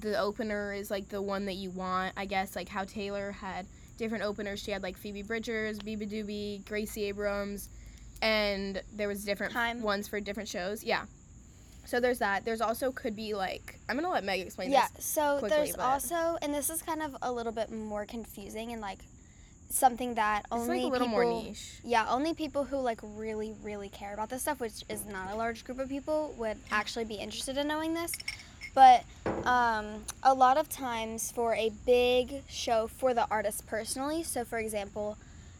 the 0.00 0.18
opener 0.18 0.72
is 0.72 0.90
like 0.90 1.10
the 1.10 1.20
one 1.20 1.44
that 1.44 1.56
you 1.56 1.68
want. 1.70 2.14
I 2.16 2.24
guess 2.24 2.56
like 2.56 2.70
how 2.70 2.84
Taylor 2.84 3.32
had 3.32 3.66
different 3.96 4.24
openers. 4.24 4.60
She 4.62 4.70
had 4.70 4.82
like 4.82 4.96
Phoebe 4.96 5.22
Bridgers, 5.22 5.78
Beabadoobee, 5.78 6.64
Gracie 6.66 7.04
Abrams, 7.04 7.68
and 8.22 8.80
there 8.94 9.08
was 9.08 9.24
different 9.24 9.52
Time. 9.52 9.82
ones 9.82 10.08
for 10.08 10.20
different 10.20 10.48
shows. 10.48 10.84
Yeah. 10.84 11.04
So 11.84 12.00
there's 12.00 12.18
that. 12.18 12.44
There's 12.44 12.60
also 12.60 12.90
could 12.90 13.14
be 13.14 13.34
like 13.34 13.78
I'm 13.88 13.96
gonna 13.96 14.10
let 14.10 14.24
Meg 14.24 14.40
explain 14.40 14.70
Yeah, 14.70 14.86
this. 14.94 15.16
Yeah. 15.16 15.34
So 15.34 15.38
quickly, 15.40 15.56
there's 15.56 15.76
but- 15.76 15.82
also 15.84 16.36
and 16.42 16.52
this 16.54 16.70
is 16.70 16.82
kind 16.82 17.02
of 17.02 17.16
a 17.22 17.30
little 17.32 17.52
bit 17.52 17.70
more 17.70 18.04
confusing 18.06 18.72
and 18.72 18.80
like 18.80 18.98
something 19.68 20.14
that 20.14 20.40
It's 20.40 20.52
only 20.52 20.82
like 20.82 20.84
a 20.84 20.88
little 20.88 21.08
people 21.08 21.22
more 21.24 21.42
niche. 21.42 21.80
Yeah, 21.84 22.06
only 22.08 22.34
people 22.34 22.64
who 22.64 22.76
like 22.78 23.00
really, 23.02 23.54
really 23.62 23.88
care 23.88 24.14
about 24.14 24.30
this 24.30 24.42
stuff, 24.42 24.60
which 24.60 24.84
is 24.88 25.04
not 25.06 25.32
a 25.32 25.36
large 25.36 25.64
group 25.64 25.78
of 25.80 25.88
people, 25.88 26.34
would 26.38 26.56
actually 26.70 27.04
be 27.04 27.14
interested 27.16 27.56
in 27.56 27.66
knowing 27.68 27.92
this. 27.94 28.12
But 28.76 29.04
um, 29.46 30.04
a 30.22 30.34
lot 30.34 30.58
of 30.58 30.68
times 30.68 31.32
for 31.32 31.54
a 31.54 31.72
big 31.86 32.42
show 32.46 32.86
for 32.86 33.14
the 33.14 33.26
artist 33.30 33.66
personally, 33.66 34.22
so 34.22 34.44
for 34.44 34.58
example, 34.58 35.16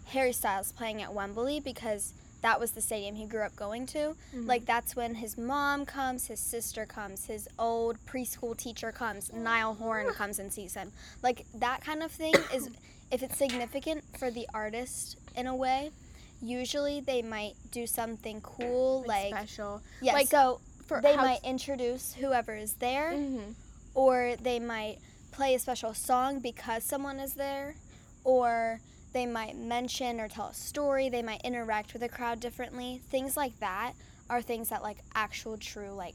Harry 0.08 0.35
Styles 0.35 0.70
playing 0.73 1.00
at 1.00 1.14
Wembley 1.14 1.58
because 1.58 2.12
that 2.42 2.61
was 2.61 2.73
the 2.73 2.82
stadium 2.82 3.14
he 3.14 3.25
grew 3.25 3.40
up 3.40 3.56
going 3.56 3.87
to. 3.87 4.16
Mhm. 4.35 4.46
Like 4.46 4.66
that's 4.66 4.94
when 4.94 5.14
his 5.14 5.38
mom 5.38 5.87
comes, 5.87 6.26
his 6.26 6.40
sister 6.40 6.85
comes, 6.85 7.25
his 7.25 7.49
old 7.58 7.96
preschool 8.04 8.54
teacher 8.54 8.92
comes, 8.92 9.32
Niall 9.32 9.73
Horan 9.73 10.12
comes 10.12 10.38
and 10.38 10.52
sees 10.52 10.75
him. 10.75 10.92
Like 11.23 11.46
that 11.54 11.80
kind 11.82 12.02
of 12.02 12.12
thing 12.12 12.35
is 12.52 12.68
if 13.11 13.23
it's 13.23 13.38
significant 13.38 14.04
for 14.18 14.30
the 14.30 14.46
artist 14.52 15.16
in 15.35 15.46
a 15.46 15.56
way, 15.56 15.90
usually 16.42 17.00
they 17.00 17.23
might 17.23 17.54
do 17.70 17.87
something 17.87 18.42
cool 18.42 19.04
like, 19.06 19.28
special. 19.28 19.80
yeah, 20.02 20.12
like, 20.12 20.28
so 20.28 20.61
For 20.87 21.00
they 21.00 21.16
might 21.16 21.40
introduce 21.45 22.14
whoever 22.14 22.55
is 22.55 22.75
there 22.75 23.12
Mhm. 23.12 23.55
or 23.95 24.37
they 24.40 24.59
might 24.61 24.99
play 25.33 25.55
a 25.55 25.59
special 25.59 25.93
song 25.95 26.38
because 26.40 26.85
someone 26.85 27.19
is 27.19 27.35
there, 27.35 27.75
or 28.25 28.81
they 29.12 29.26
might 29.26 29.57
mention 29.57 30.21
or 30.21 30.28
tell 30.28 30.49
a 30.49 30.55
story, 30.55 31.09
they 31.09 31.23
might 31.23 31.40
interact 31.43 31.93
with 31.93 32.02
the 32.02 32.09
crowd 32.09 32.40
differently. 32.40 33.00
Things 33.11 33.37
like 33.37 33.59
that 33.61 33.93
are 34.31 34.43
things 34.43 34.69
that 34.71 34.83
like 34.83 34.99
actual 35.14 35.57
true 35.57 35.90
like 35.90 36.14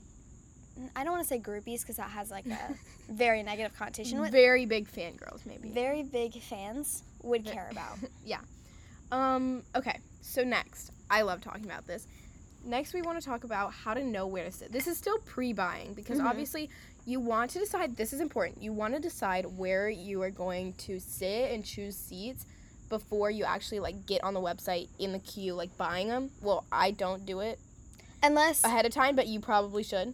I 0.96 1.04
don't 1.04 1.12
want 1.14 1.24
to 1.24 1.28
say 1.28 1.38
groupies 1.40 1.82
because 1.82 1.98
that 1.98 2.10
has 2.12 2.32
like 2.32 2.46
a 2.48 2.76
very 3.10 3.44
negative 3.44 3.78
connotation 3.78 4.20
with 4.22 4.32
Very 4.32 4.66
big 4.66 4.88
fangirls, 4.90 5.46
maybe. 5.46 5.70
very 5.70 6.02
big 6.02 6.42
fans 6.42 7.04
would 7.24 7.46
care 7.46 7.68
about. 7.72 7.98
Yeah 8.26 8.40
um, 9.12 9.64
okay, 9.76 10.00
so 10.22 10.42
next, 10.44 10.92
I 11.10 11.24
love 11.24 11.42
talking 11.42 11.66
about 11.66 11.86
this. 11.86 12.08
Next, 12.64 12.94
we 12.94 13.02
want 13.02 13.20
to 13.20 13.26
talk 13.26 13.44
about 13.44 13.74
how 13.74 13.94
to 13.94 14.04
know 14.04 14.28
where 14.28 14.46
to 14.46 14.52
sit. 14.52 14.72
This 14.72 14.88
is 14.88 14.98
still 14.98 15.18
pre 15.20 15.54
buying 15.54 15.94
because 15.94 16.20
Mhm. 16.20 16.26
obviously 16.26 16.70
you 17.06 17.20
want 17.20 17.50
to 17.52 17.60
decide, 17.60 17.96
this 17.98 18.14
is 18.14 18.20
important. 18.20 18.62
You 18.62 18.72
want 18.74 18.94
to 18.94 19.00
decide 19.00 19.46
where 19.58 19.90
you 19.90 20.22
are 20.22 20.30
going 20.30 20.74
to 20.74 21.00
sit 21.00 21.52
and 21.52 21.66
choose 21.66 21.96
seats 21.96 22.46
before 22.90 23.32
you 23.32 23.44
actually 23.46 23.80
like 23.80 24.06
get 24.06 24.24
on 24.24 24.34
the 24.34 24.40
website 24.42 24.90
in 25.00 25.12
the 25.12 25.20
queue, 25.20 25.54
like 25.56 25.76
buying 25.78 26.10
them. 26.10 26.30
Well, 26.42 26.66
I 26.72 26.92
don't 26.92 27.26
do 27.26 27.40
it 27.40 27.58
Unless 28.24 28.64
ahead 28.64 28.86
of 28.86 28.92
time, 28.92 29.16
but 29.16 29.26
you 29.28 29.40
probably 29.40 29.82
should. 29.82 30.14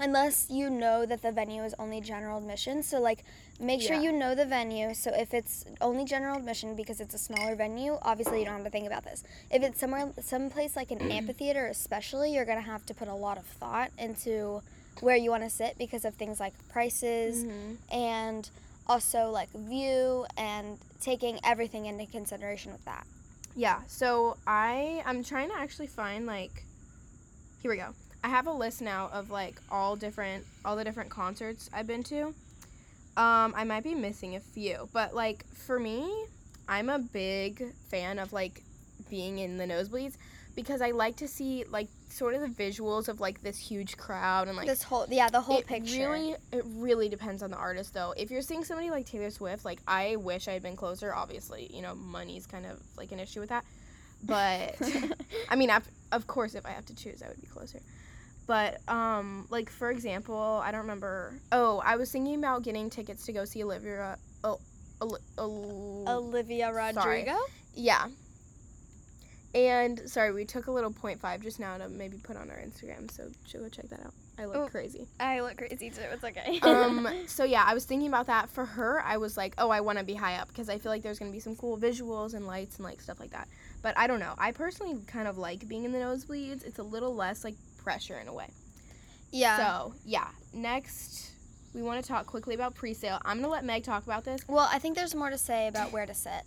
Unless 0.00 0.46
you 0.50 0.68
know 0.70 1.06
that 1.06 1.22
the 1.22 1.32
venue 1.32 1.62
is 1.64 1.74
only 1.78 2.00
general 2.00 2.38
admission. 2.38 2.82
So 2.82 3.00
like 3.00 3.24
make 3.58 3.80
sure 3.80 3.96
Yeah. 3.96 4.02
you 4.02 4.12
know 4.12 4.34
the 4.34 4.44
venue. 4.44 4.92
So 4.94 5.10
if 5.14 5.32
it's 5.32 5.64
only 5.80 6.04
general 6.04 6.36
admission 6.38 6.76
because 6.76 7.00
it's 7.00 7.14
a 7.14 7.18
smaller 7.18 7.54
venue, 7.56 7.98
obviously 8.02 8.38
you 8.40 8.44
don't 8.44 8.54
have 8.56 8.64
to 8.64 8.70
think 8.70 8.86
about 8.86 9.04
this. 9.04 9.24
If 9.50 9.62
it's 9.62 9.80
somewhere 9.80 10.12
someplace 10.20 10.76
like 10.76 10.90
an 10.90 11.00
amphitheater 11.10 11.66
especially, 11.66 12.32
you're 12.34 12.44
going 12.44 12.58
to 12.62 12.70
have 12.70 12.84
to 12.86 12.94
put 12.94 13.08
a 13.08 13.14
lot 13.14 13.38
of 13.38 13.44
thought 13.46 13.90
into 13.98 14.62
where 15.00 15.16
you 15.16 15.30
want 15.30 15.42
to 15.42 15.50
sit 15.50 15.76
because 15.78 16.04
of 16.04 16.14
things 16.14 16.40
like 16.40 16.54
prices 16.68 17.44
Mhm. 17.44 17.76
and 17.92 18.50
also 18.86 19.30
like 19.30 19.50
view 19.52 20.24
and 20.36 20.78
taking 21.00 21.38
everything 21.44 21.86
into 21.86 22.06
consideration 22.06 22.72
with 22.72 22.84
that. 22.84 23.06
Yeah, 23.54 23.80
so 23.86 24.36
I 24.46 25.02
I'm 25.06 25.24
trying 25.24 25.48
to 25.48 25.56
actually 25.56 25.86
find 25.88 26.26
like 26.26 26.64
here 27.62 27.70
we 27.70 27.78
go. 27.78 27.94
I 28.26 28.28
have 28.28 28.48
a 28.48 28.52
list 28.52 28.82
now 28.82 29.08
of 29.12 29.30
like 29.30 29.60
all 29.70 29.94
different 29.94 30.44
all 30.64 30.74
the 30.74 30.82
different 30.82 31.10
concerts 31.10 31.70
I've 31.72 31.86
been 31.86 32.02
to. 32.04 32.34
Um 33.16 33.54
I 33.56 33.62
might 33.62 33.84
be 33.84 33.94
missing 33.94 34.34
a 34.34 34.40
few, 34.40 34.88
but 34.92 35.14
like 35.14 35.46
for 35.54 35.78
me, 35.78 36.12
I'm 36.68 36.88
a 36.88 36.98
big 36.98 37.72
fan 37.88 38.18
of 38.18 38.32
like 38.32 38.62
being 39.08 39.38
in 39.38 39.58
the 39.58 39.64
nosebleeds 39.64 40.16
because 40.56 40.82
I 40.82 40.90
like 40.90 41.14
to 41.18 41.28
see 41.28 41.66
like 41.70 41.86
sort 42.08 42.34
of 42.34 42.40
the 42.40 42.48
visuals 42.48 43.06
of 43.06 43.20
like 43.20 43.42
this 43.44 43.56
huge 43.56 43.96
crowd 43.96 44.48
and 44.48 44.56
like 44.56 44.66
this 44.66 44.82
whole 44.82 45.06
yeah, 45.08 45.28
the 45.28 45.40
whole 45.40 45.58
it 45.58 45.68
picture. 45.68 46.10
really 46.10 46.34
it 46.50 46.64
really 46.66 47.08
depends 47.08 47.44
on 47.44 47.52
the 47.52 47.56
artist 47.56 47.94
though. 47.94 48.12
If 48.16 48.32
you're 48.32 48.42
seeing 48.42 48.64
somebody 48.64 48.90
like 48.90 49.06
Taylor 49.06 49.30
Swift, 49.30 49.64
like 49.64 49.78
I 49.86 50.16
wish 50.16 50.48
I 50.48 50.52
had 50.54 50.64
been 50.64 50.74
closer. 50.74 51.14
Obviously, 51.14 51.70
you 51.72 51.80
know, 51.80 51.94
money's 51.94 52.44
kind 52.44 52.66
of 52.66 52.82
like 52.96 53.12
an 53.12 53.20
issue 53.20 53.38
with 53.38 53.50
that. 53.50 53.64
But 54.24 54.74
I 55.48 55.54
mean, 55.54 55.70
of 55.70 55.86
of 56.10 56.26
course, 56.26 56.56
if 56.56 56.66
I 56.66 56.70
have 56.70 56.86
to 56.86 56.96
choose, 56.96 57.22
I 57.22 57.28
would 57.28 57.40
be 57.40 57.46
closer. 57.46 57.78
But 58.46 58.80
um, 58.88 59.46
like 59.50 59.70
for 59.70 59.90
example, 59.90 60.60
I 60.64 60.70
don't 60.70 60.82
remember. 60.82 61.34
Oh, 61.52 61.82
I 61.84 61.96
was 61.96 62.10
thinking 62.12 62.36
about 62.36 62.62
getting 62.62 62.90
tickets 62.90 63.26
to 63.26 63.32
go 63.32 63.44
see 63.44 63.62
Olivia. 63.64 64.18
Oh, 64.44 64.60
Oli- 65.00 65.20
Ol- 65.38 66.04
Olivia 66.08 66.72
Rodrigo? 66.72 67.00
Sorry. 67.02 67.26
yeah. 67.74 68.06
And 69.54 70.08
sorry, 70.10 70.32
we 70.32 70.44
took 70.44 70.66
a 70.66 70.70
little 70.70 70.90
point 70.92 71.18
five 71.20 71.40
just 71.42 71.58
now 71.58 71.78
to 71.78 71.88
maybe 71.88 72.18
put 72.18 72.36
on 72.36 72.50
our 72.50 72.56
Instagram, 72.58 73.10
so 73.10 73.24
should 73.46 73.60
go 73.62 73.68
check 73.68 73.88
that 73.88 74.00
out. 74.00 74.12
I 74.38 74.44
look 74.44 74.56
Oh. 74.56 74.68
crazy. 74.68 75.06
I 75.18 75.40
look 75.40 75.56
crazy 75.56 75.88
too. 75.88 76.02
It's 76.12 76.22
okay. 76.22 76.60
um 76.60 77.08
so 77.26 77.44
yeah 77.44 77.64
i 77.66 77.72
was 77.72 77.86
thinking 77.86 78.08
about 78.08 78.26
that 78.26 78.50
for 78.50 78.66
her 78.66 79.00
i 79.02 79.16
was 79.16 79.34
like 79.36 79.54
oh 79.56 79.70
i 79.70 79.80
want 79.80 79.98
to 79.98 80.04
be 80.04 80.12
high 80.12 80.34
up 80.36 80.48
because 80.48 80.68
i 80.68 80.76
feel 80.76 80.92
like 80.92 81.02
there's 81.02 81.18
going 81.18 81.30
to 81.30 81.34
be 81.34 81.40
some 81.40 81.56
cool 81.56 81.78
visuals 81.78 82.34
and 82.34 82.46
lights 82.46 82.76
and 82.76 82.84
like 82.84 83.00
stuff 83.00 83.18
like 83.18 83.30
that 83.30 83.48
but 83.82 83.96
i 83.98 84.06
don't 84.06 84.20
know 84.20 84.34
i 84.38 84.50
personally 84.52 84.96
kind 85.06 85.28
of 85.28 85.38
like 85.38 85.66
being 85.68 85.84
in 85.84 85.92
the 85.92 85.98
nosebleeds 85.98 86.64
it's 86.64 86.78
a 86.78 86.82
little 86.82 87.14
less 87.14 87.44
like 87.44 87.54
pressure 87.82 88.18
in 88.18 88.28
a 88.28 88.32
way 88.32 88.48
yeah. 89.32 89.56
so 89.56 89.94
yeah 90.04 90.28
next 90.52 91.32
we 91.74 91.82
want 91.82 92.02
to 92.02 92.08
talk 92.08 92.26
quickly 92.26 92.54
about 92.54 92.74
pre-sale 92.74 93.18
i'm 93.24 93.38
going 93.38 93.44
to 93.44 93.50
let 93.50 93.64
meg 93.64 93.84
talk 93.84 94.04
about 94.04 94.24
this 94.24 94.40
Well, 94.48 94.68
I 94.72 94.78
think 94.78 94.96
there's 94.96 95.14
more 95.14 95.30
to 95.30 95.38
say 95.38 95.68
about 95.68 95.92
where 95.92 96.06
to 96.06 96.14
sit. 96.14 96.30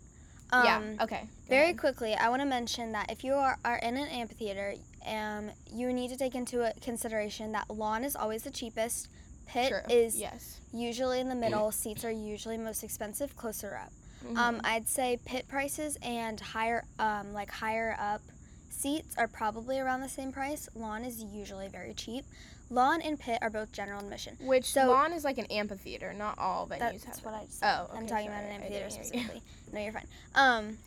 Um, 0.51 0.65
yeah 0.65 0.81
okay 1.03 1.27
Very 1.47 1.65
ahead. 1.65 1.77
quickly, 1.77 2.15
I 2.15 2.27
want 2.29 2.41
to 2.41 2.47
mention 2.47 2.91
that 2.93 3.11
if 3.11 3.23
you 3.23 3.33
are, 3.33 3.59
are 3.63 3.77
in 3.77 3.95
an 3.97 4.07
amphitheater, 4.07 4.73
um, 5.05 5.51
you 5.71 5.93
need 5.93 6.09
to 6.09 6.17
take 6.17 6.33
into 6.33 6.73
consideration 6.81 7.51
that 7.51 7.69
lawn 7.69 8.03
is 8.03 8.15
always 8.15 8.41
the 8.41 8.49
cheapest. 8.49 9.09
Pit 9.45 9.69
True. 9.69 9.95
is 9.95 10.19
yes 10.19 10.59
usually 10.73 11.19
in 11.19 11.29
the 11.29 11.35
middle. 11.35 11.71
Seats 11.71 12.03
are 12.03 12.09
usually 12.11 12.57
most 12.57 12.83
expensive, 12.83 13.35
closer 13.35 13.79
up. 13.79 13.91
Mhm. 14.25 14.37
Um, 14.37 14.61
I'd 14.63 14.87
say 14.87 15.17
pit 15.25 15.47
prices 15.47 15.97
and 16.01 16.39
higher, 16.39 16.83
um, 16.99 17.33
like 17.33 17.51
higher 17.51 17.95
up 17.99 18.21
seats 18.69 19.15
are 19.17 19.27
probably 19.27 19.79
around 19.79 20.01
the 20.01 20.09
same 20.09 20.31
price. 20.31 20.69
Lawn 20.75 21.03
is 21.03 21.21
usually 21.23 21.67
very 21.67 21.93
cheap. 21.93 22.25
Lawn 22.69 23.01
and 23.01 23.19
pit 23.19 23.39
are 23.41 23.49
both 23.49 23.71
general 23.71 23.99
admission. 23.99 24.37
which 24.41 24.65
so- 24.71 24.87
lawn 24.89 25.11
is 25.13 25.23
like 25.23 25.37
an 25.39 25.45
amphitheater 25.47 26.13
not 26.13 26.37
all 26.37 26.67
venues 26.67 26.79
That's 26.79 27.05
have 27.05 27.25
what 27.25 27.31
that. 27.33 27.41
I 27.41 27.45
said. 27.49 27.67
oh 27.79 27.87
I'm 27.95 28.07
talking 28.07 28.07
sorry, 28.07 28.25
about 28.27 28.43
an 28.43 28.51
amphitheater 28.51 28.89
didn't 28.89 28.99
you. 28.99 29.05
specifically. 29.05 29.41
No, 29.73 29.79
you're 29.81 29.91
fine. 29.93 30.07
Um, 30.35 30.77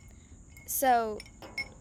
so 0.66 1.18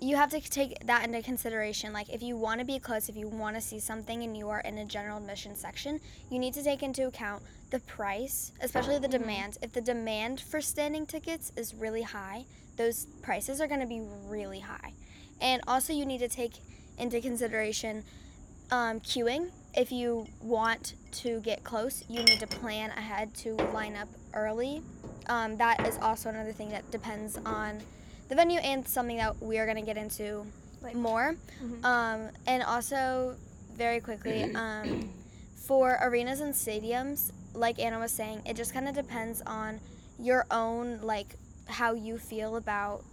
you 0.01 0.15
have 0.15 0.31
to 0.31 0.41
take 0.41 0.85
that 0.87 1.05
into 1.05 1.21
consideration. 1.21 1.93
Like, 1.93 2.09
if 2.09 2.23
you 2.23 2.35
want 2.35 2.59
to 2.59 2.65
be 2.65 2.79
close, 2.79 3.07
if 3.07 3.15
you 3.15 3.27
want 3.27 3.55
to 3.55 3.61
see 3.61 3.79
something 3.79 4.23
and 4.23 4.35
you 4.35 4.49
are 4.49 4.61
in 4.61 4.79
a 4.79 4.85
general 4.85 5.19
admission 5.19 5.55
section, 5.55 5.99
you 6.31 6.39
need 6.39 6.55
to 6.55 6.63
take 6.63 6.81
into 6.81 7.05
account 7.05 7.43
the 7.69 7.79
price, 7.81 8.51
especially 8.61 8.97
the 8.97 9.07
demand. 9.07 9.59
If 9.61 9.73
the 9.73 9.81
demand 9.81 10.41
for 10.41 10.59
standing 10.59 11.05
tickets 11.05 11.51
is 11.55 11.75
really 11.75 12.01
high, 12.01 12.45
those 12.77 13.05
prices 13.21 13.61
are 13.61 13.67
going 13.67 13.79
to 13.79 13.85
be 13.85 14.01
really 14.25 14.61
high. 14.61 14.93
And 15.39 15.61
also, 15.67 15.93
you 15.93 16.05
need 16.05 16.19
to 16.19 16.27
take 16.27 16.53
into 16.97 17.21
consideration 17.21 18.03
um, 18.71 19.01
queuing. 19.01 19.51
If 19.75 19.91
you 19.91 20.25
want 20.41 20.95
to 21.11 21.39
get 21.41 21.63
close, 21.63 22.03
you 22.09 22.23
need 22.23 22.39
to 22.39 22.47
plan 22.47 22.89
ahead 22.89 23.35
to 23.35 23.53
line 23.53 23.95
up 23.95 24.09
early. 24.33 24.81
Um, 25.29 25.57
that 25.57 25.87
is 25.87 25.99
also 25.99 26.29
another 26.29 26.53
thing 26.53 26.69
that 26.69 26.89
depends 26.89 27.37
on 27.45 27.81
the 28.31 28.35
venue 28.37 28.59
and 28.61 28.87
something 28.87 29.17
that 29.17 29.41
we 29.43 29.57
are 29.59 29.65
going 29.65 29.75
to 29.77 29.83
get 29.85 29.97
into 29.97 30.45
Like- 30.81 30.95
more. 30.95 31.35
Mhm. 31.61 31.83
Um, 31.83 32.29
and 32.47 32.63
also, 32.63 33.35
very 33.75 33.99
quickly, 33.99 34.43
um, 34.55 35.11
for 35.67 35.97
arenas 36.01 36.39
and 36.39 36.53
stadiums, 36.53 37.31
like 37.53 37.77
Anna 37.77 37.99
was 37.99 38.13
saying, 38.13 38.41
it 38.45 38.55
just 38.55 38.73
kind 38.73 38.87
of 38.87 38.95
depends 38.95 39.41
on 39.45 39.81
your 40.17 40.45
own, 40.49 41.01
like, 41.01 41.35
how 41.67 41.93
you 41.93 42.17
feel 42.17 42.55
about 42.55 43.03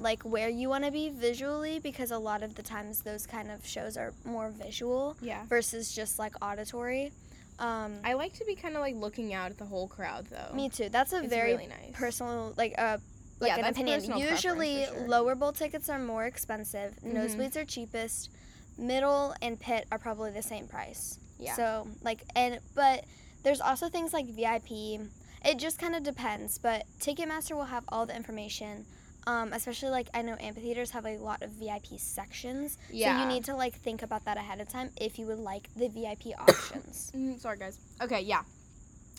like 0.00 0.22
where 0.22 0.48
you 0.48 0.68
want 0.68 0.84
to 0.84 0.90
be 0.90 1.08
visually 1.08 1.78
because 1.78 2.10
a 2.10 2.18
lot 2.18 2.42
of 2.42 2.54
the 2.56 2.62
times 2.62 3.02
those 3.02 3.26
kind 3.26 3.48
of 3.50 3.64
shows 3.64 3.96
are 3.96 4.12
more 4.24 4.50
visual 4.50 5.16
Yeah. 5.20 5.44
versus 5.46 5.92
just 5.94 6.18
like 6.18 6.34
auditory 6.42 7.12
um 7.60 7.98
I 8.02 8.14
like 8.14 8.32
to 8.40 8.44
be 8.44 8.56
kind 8.56 8.74
of 8.74 8.80
like 8.80 8.96
looking 8.96 9.32
out 9.32 9.52
at 9.52 9.58
the 9.58 9.64
whole 9.66 9.86
crowd 9.86 10.26
though. 10.26 10.52
me 10.52 10.68
too 10.68 10.88
that's 10.88 11.12
a 11.12 11.18
It's 11.20 11.28
very 11.28 11.52
really 11.52 11.68
nice. 11.68 11.92
personal 11.92 12.52
like 12.56 12.74
uh 12.76 12.98
like 13.40 13.48
Yeah, 13.48 13.56
an 13.56 13.62
that's 13.62 13.78
opinion 13.78 14.18
usually 14.18 14.84
sure. 14.86 15.08
lower 15.08 15.34
bowl 15.34 15.52
tickets 15.52 15.88
are 15.88 15.98
more 15.98 16.24
expensive 16.24 16.94
Mhm. 17.02 17.14
nosebleeds 17.14 17.56
are 17.56 17.64
cheapest 17.64 18.30
middle 18.78 19.34
and 19.42 19.58
pit 19.58 19.86
are 19.92 19.98
probably 19.98 20.30
the 20.30 20.42
same 20.42 20.66
price 20.66 21.18
Yeah. 21.38 21.54
so 21.56 21.88
like 22.02 22.22
and 22.34 22.60
but 22.74 23.04
there's 23.42 23.60
also 23.60 23.88
things 23.88 24.12
like 24.12 24.26
vip 24.26 24.70
it 24.70 25.58
just 25.58 25.78
kind 25.78 25.94
of 25.94 26.02
depends 26.02 26.58
but 26.58 26.84
ticketmaster 27.00 27.54
will 27.54 27.64
have 27.66 27.84
all 27.88 28.06
the 28.06 28.16
information 28.16 28.86
um, 29.26 29.52
especially 29.54 29.88
like 29.90 30.08
i 30.14 30.20
know 30.22 30.36
amphitheaters 30.40 30.90
have 30.90 31.06
a 31.06 31.16
lot 31.18 31.42
of 31.42 31.50
vip 31.50 31.86
sections 31.98 32.76
Yeah. 32.90 33.16
so 33.16 33.22
you 33.22 33.28
need 33.28 33.44
to 33.44 33.54
like 33.54 33.74
think 33.74 34.02
about 34.02 34.24
that 34.26 34.36
ahead 34.36 34.60
of 34.60 34.68
time 34.68 34.90
if 35.00 35.18
you 35.18 35.26
would 35.26 35.38
like 35.38 35.68
the 35.76 35.88
vip 35.88 36.22
options 36.38 37.10
Mm, 37.16 37.40
sorry, 37.40 37.58
guys. 37.58 37.78
Okay, 38.02 38.20
yeah. 38.22 38.42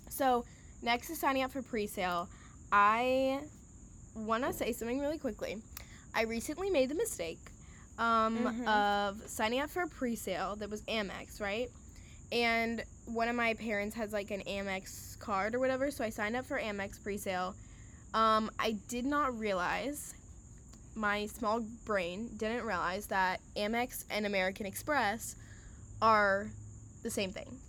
So 0.09 0.45
next 0.81 1.09
is 1.09 1.19
signing 1.19 1.43
up 1.43 1.51
for 1.51 1.61
pre-sale. 1.61 2.29
I 2.71 3.39
want 4.15 4.43
to 4.45 4.53
say 4.53 4.71
something 4.71 4.99
really 4.99 5.17
quickly. 5.17 5.57
I 6.13 6.23
recently 6.23 6.69
made 6.69 6.89
the 6.89 6.95
mistake 6.95 7.39
um, 7.97 8.37
Mhm. 8.39 8.67
of 8.67 9.21
signing 9.29 9.61
up 9.61 9.69
for 9.69 9.83
a 9.83 9.87
pre-sale 9.87 10.55
that 10.57 10.69
was 10.69 10.81
Amex, 10.81 11.39
right? 11.39 11.69
And 12.31 12.83
one 13.05 13.29
of 13.29 13.35
my 13.35 13.53
parents 13.53 13.95
has 13.95 14.11
like 14.11 14.31
an 14.31 14.41
Amex 14.47 15.17
card 15.19 15.55
or 15.55 15.59
whatever, 15.59 15.91
so 15.91 16.03
I 16.03 16.09
signed 16.09 16.35
up 16.35 16.45
for 16.45 16.59
Amex 16.59 17.01
pre-sale. 17.01 17.55
Um, 18.13 18.49
I 18.59 18.73
did 18.89 19.05
not 19.05 19.37
realize, 19.39 20.13
my 20.95 21.25
small 21.27 21.61
brain 21.85 22.29
didn't 22.37 22.65
realize 22.65 23.07
that 23.07 23.39
Amex 23.55 24.05
and 24.09 24.25
American 24.25 24.65
Express 24.65 25.35
are 26.01 26.47
the 27.03 27.09
same 27.09 27.31
thing. 27.31 27.59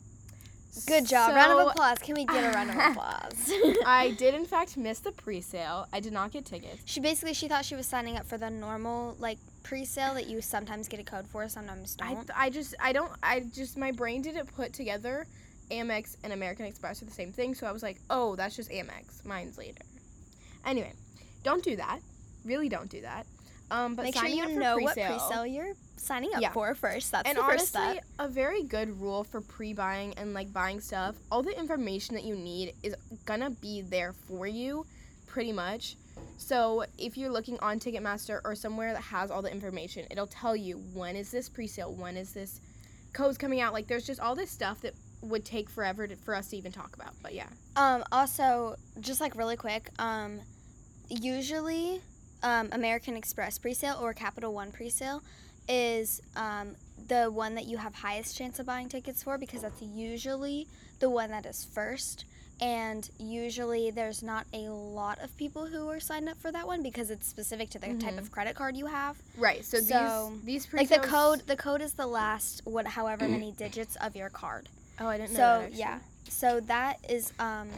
Good 0.86 1.06
job 1.06 1.34
round 1.34 1.58
of 1.58 1.68
applause 1.68 1.98
can 1.98 2.14
we 2.14 2.24
get 2.24 2.44
a 2.44 2.54
round 2.54 2.70
of 2.70 2.76
applause 2.90 3.52
I 3.86 4.14
did 4.18 4.34
in 4.34 4.44
fact 4.44 4.76
miss 4.76 5.00
the 5.00 5.12
pre-sale. 5.12 5.86
I 5.92 6.00
did 6.00 6.12
not 6.12 6.32
get 6.32 6.44
tickets. 6.44 6.82
She 6.84 7.00
basically 7.00 7.34
she 7.34 7.48
thought 7.48 7.64
she 7.64 7.74
was 7.74 7.86
signing 7.86 8.16
up 8.16 8.26
for 8.26 8.38
the 8.38 8.50
normal 8.50 9.16
like 9.18 9.38
pre-sale 9.62 10.14
that 10.14 10.28
you 10.28 10.40
sometimes 10.40 10.86
get 10.88 11.00
a 11.00 11.04
code 11.04 11.26
for, 11.26 11.48
sometimes 11.48 11.96
don't. 11.96 12.30
I 12.36 12.50
just 12.50 12.74
I 12.80 12.92
don't 12.92 13.12
I 13.22 13.40
just 13.40 13.76
my 13.76 13.92
brain 13.92 14.22
didn't 14.22 14.46
put 14.54 14.72
together 14.72 15.26
Amex 15.70 16.16
and 16.22 16.32
American 16.32 16.66
Express 16.66 17.02
are 17.02 17.06
the 17.06 17.10
same 17.10 17.32
thing, 17.32 17.54
so 17.54 17.66
I 17.66 17.72
was 17.72 17.82
like, 17.82 17.98
"Oh, 18.08 18.36
that's 18.36 18.54
just 18.54 18.70
Amex. 18.70 19.24
Mine's 19.24 19.58
later." 19.58 19.82
Anyway, 20.64 20.92
don't 21.42 21.62
do 21.62 21.76
that. 21.76 22.00
Really 22.44 22.68
don't 22.68 22.88
do 22.88 23.00
that. 23.00 23.26
Um, 23.70 23.94
but 23.94 24.04
Make 24.04 24.16
sure 24.16 24.26
you 24.28 24.58
know 24.58 24.76
what 24.78 24.94
pre-sale- 24.94 25.18
pre-sale 25.18 25.46
you're 25.46 25.72
signing 25.96 26.32
up 26.34 26.40
Yeah. 26.40 26.52
for 26.52 26.74
first. 26.74 27.10
That's 27.10 27.28
and 27.28 27.36
the 27.38 27.42
first 27.42 27.74
honestly, 27.76 27.98
step. 28.00 28.04
a 28.20 28.28
very 28.28 28.62
good 28.62 29.00
rule 29.00 29.24
for 29.24 29.40
pre-buying 29.40 30.14
and 30.16 30.34
like 30.34 30.52
buying 30.52 30.80
stuff, 30.80 31.16
all 31.32 31.42
the 31.42 31.58
information 31.58 32.14
that 32.14 32.24
you 32.24 32.36
need 32.36 32.74
is 32.82 32.94
gonna 33.24 33.50
be 33.50 33.80
there 33.80 34.12
for 34.12 34.46
you, 34.46 34.86
pretty 35.26 35.52
much. 35.52 35.96
So 36.38 36.84
if 36.96 37.16
you're 37.16 37.30
looking 37.30 37.58
on 37.60 37.78
Ticketmaster 37.80 38.40
or 38.44 38.54
somewhere 38.54 38.92
that 38.92 39.02
has 39.02 39.30
all 39.30 39.42
the 39.42 39.50
information, 39.50 40.06
it'll 40.10 40.26
tell 40.28 40.54
you 40.54 40.76
when 40.94 41.16
is 41.16 41.30
this 41.30 41.48
pre-sale, 41.48 41.92
when 41.92 42.16
is 42.16 42.32
this 42.32 42.60
codes 43.12 43.36
coming 43.38 43.60
out. 43.60 43.72
Like 43.72 43.86
there's 43.88 44.06
just 44.06 44.20
all 44.20 44.34
this 44.34 44.50
stuff 44.50 44.80
that 44.82 44.94
would 45.22 45.44
take 45.44 45.68
forever 45.70 46.06
to, 46.06 46.14
for 46.16 46.34
us 46.34 46.48
to 46.50 46.56
even 46.56 46.70
talk 46.70 46.94
about. 46.94 47.14
But 47.22 47.34
yeah, 47.34 47.48
Um, 47.74 48.04
also, 48.12 48.76
just 49.00 49.20
like 49.20 49.34
really 49.34 49.56
quick, 49.56 49.88
um, 49.98 50.40
usually 51.08 52.00
um, 52.46 52.68
American 52.72 53.16
Express 53.16 53.58
pre-sale 53.58 53.98
or 54.00 54.12
Capital 54.14 54.54
One 54.54 54.70
pre-sale 54.70 55.20
is 55.68 56.22
um, 56.36 56.76
the 57.08 57.24
one 57.30 57.56
that 57.56 57.64
you 57.64 57.76
have 57.76 57.92
highest 57.96 58.36
chance 58.38 58.60
of 58.60 58.66
buying 58.66 58.88
tickets 58.88 59.22
for 59.24 59.36
because 59.36 59.62
that's 59.62 59.82
usually 59.82 60.68
the 61.00 61.10
one 61.10 61.30
that 61.32 61.44
is 61.44 61.64
first. 61.74 62.24
And 62.60 63.10
usually 63.18 63.90
there's 63.90 64.22
not 64.22 64.46
a 64.54 64.68
lot 64.70 65.18
of 65.22 65.36
people 65.36 65.66
who 65.66 65.88
are 65.90 65.98
signed 66.00 66.28
up 66.28 66.38
for 66.40 66.52
that 66.52 66.66
one 66.68 66.82
because 66.84 67.10
it's 67.10 67.26
specific 67.26 67.68
to 67.70 67.78
the 67.80 67.88
type 67.94 68.14
Mhm. 68.14 68.18
of 68.18 68.30
credit 68.30 68.54
card 68.54 68.76
you 68.76 68.86
have. 68.86 69.16
right. 69.36 69.64
So, 69.64 69.78
So, 69.80 70.32
these 70.44 70.44
these 70.44 70.62
Like 70.72 70.88
pre-sales, 70.88 71.02
the 71.02 71.08
code, 71.08 71.42
the 71.48 71.56
code 71.56 71.82
is 71.82 71.94
the 71.94 72.06
last 72.06 72.62
what, 72.64 72.86
however 72.86 73.28
many 73.28 73.50
digits 73.52 73.96
of 73.96 74.14
your 74.16 74.30
card. 74.30 74.68
Oh, 75.00 75.08
I 75.08 75.18
didn't 75.18 75.32
know 75.32 75.36
So 75.36 75.40
that. 75.42 75.62
actually. 75.64 75.78
yeah, 75.80 75.98
so 76.28 76.60
that 76.60 76.98
is 77.10 77.32
um, 77.40 77.68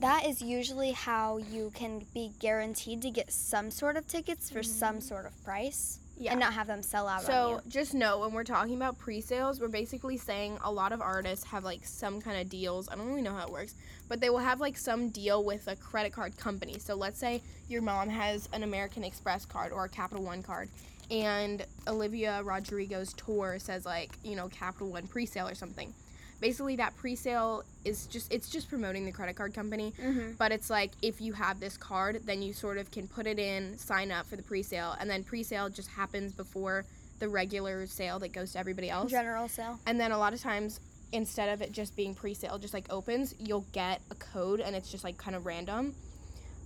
that 0.00 0.26
is 0.26 0.40
usually 0.40 0.92
how 0.92 1.38
you 1.38 1.72
can 1.74 2.04
be 2.14 2.32
guaranteed 2.38 3.02
to 3.02 3.10
get 3.10 3.32
some 3.32 3.70
sort 3.70 3.96
of 3.96 4.06
tickets 4.06 4.50
for 4.50 4.62
some 4.62 4.96
mm-hmm. 4.96 5.00
sort 5.00 5.26
of 5.26 5.44
price 5.44 5.98
Yeah. 6.18 6.32
and 6.32 6.40
not 6.40 6.52
have 6.52 6.66
them 6.66 6.82
sell 6.82 7.08
out 7.08 7.22
So 7.22 7.60
just 7.68 7.94
know 7.94 8.20
when 8.20 8.32
we're 8.32 8.44
talking 8.44 8.74
about 8.74 8.98
pre-sales, 8.98 9.60
we're 9.60 9.68
basically 9.68 10.16
saying 10.16 10.58
a 10.62 10.70
lot 10.70 10.92
of 10.92 11.00
artists 11.00 11.44
have 11.46 11.64
like 11.64 11.84
some 11.84 12.20
kind 12.20 12.40
of 12.40 12.48
deals. 12.48 12.88
I 12.88 12.96
don't 12.96 13.06
really 13.06 13.22
know 13.22 13.34
how 13.34 13.46
it 13.46 13.52
works, 13.52 13.74
but 14.08 14.20
they 14.20 14.30
will 14.30 14.38
have 14.38 14.60
like 14.60 14.76
some 14.76 15.08
deal 15.08 15.44
with 15.44 15.66
a 15.68 15.76
credit 15.76 16.12
card 16.12 16.36
company. 16.36 16.78
So 16.78 16.94
let's 16.94 17.18
say 17.18 17.42
your 17.68 17.82
mom 17.82 18.08
has 18.08 18.48
an 18.52 18.62
American 18.62 19.04
Express 19.04 19.44
card 19.44 19.72
or 19.72 19.84
a 19.84 19.88
Capital 19.88 20.24
One 20.24 20.42
card, 20.42 20.68
and 21.10 21.64
Olivia 21.86 22.42
Rodrigo's 22.42 23.12
tour 23.14 23.58
says 23.58 23.84
like 23.84 24.10
you 24.22 24.36
know 24.36 24.48
Capital 24.48 24.88
One 24.88 25.06
pre-sale 25.06 25.48
or 25.48 25.54
something. 25.54 25.92
Basically, 26.40 26.76
that 26.76 26.96
pre-sale 26.96 27.64
is 27.84 28.06
just 28.06 28.32
it's 28.32 28.48
just 28.48 28.68
promoting 28.68 29.04
the 29.04 29.12
credit 29.12 29.34
card 29.34 29.54
company. 29.54 29.92
Mm-hmm. 30.00 30.32
But 30.38 30.52
it's 30.52 30.70
like 30.70 30.92
if 31.02 31.20
you 31.20 31.32
have 31.32 31.60
this 31.60 31.76
card, 31.76 32.22
then 32.24 32.42
you 32.42 32.52
sort 32.52 32.78
of 32.78 32.90
can 32.90 33.08
put 33.08 33.26
it 33.26 33.38
in, 33.38 33.76
sign 33.78 34.12
up 34.12 34.26
for 34.26 34.36
the 34.36 34.42
pre-sale, 34.42 34.96
and 35.00 35.10
then 35.10 35.24
pre-sale 35.24 35.68
just 35.68 35.88
happens 35.88 36.32
before 36.32 36.84
the 37.18 37.28
regular 37.28 37.86
sale 37.86 38.18
that 38.20 38.32
goes 38.32 38.52
to 38.52 38.58
everybody 38.58 38.88
else. 38.88 39.10
General 39.10 39.48
sale. 39.48 39.80
And 39.86 39.98
then 39.98 40.12
a 40.12 40.18
lot 40.18 40.32
of 40.32 40.40
times, 40.40 40.80
instead 41.12 41.48
of 41.48 41.62
it 41.62 41.72
just 41.72 41.96
being 41.96 42.14
pre-sale, 42.14 42.58
just 42.58 42.74
like 42.74 42.92
opens, 42.92 43.34
you'll 43.40 43.66
get 43.72 44.00
a 44.10 44.14
code, 44.14 44.60
and 44.60 44.76
it's 44.76 44.90
just 44.90 45.04
like 45.04 45.16
kind 45.16 45.34
of 45.34 45.46
random. 45.46 45.94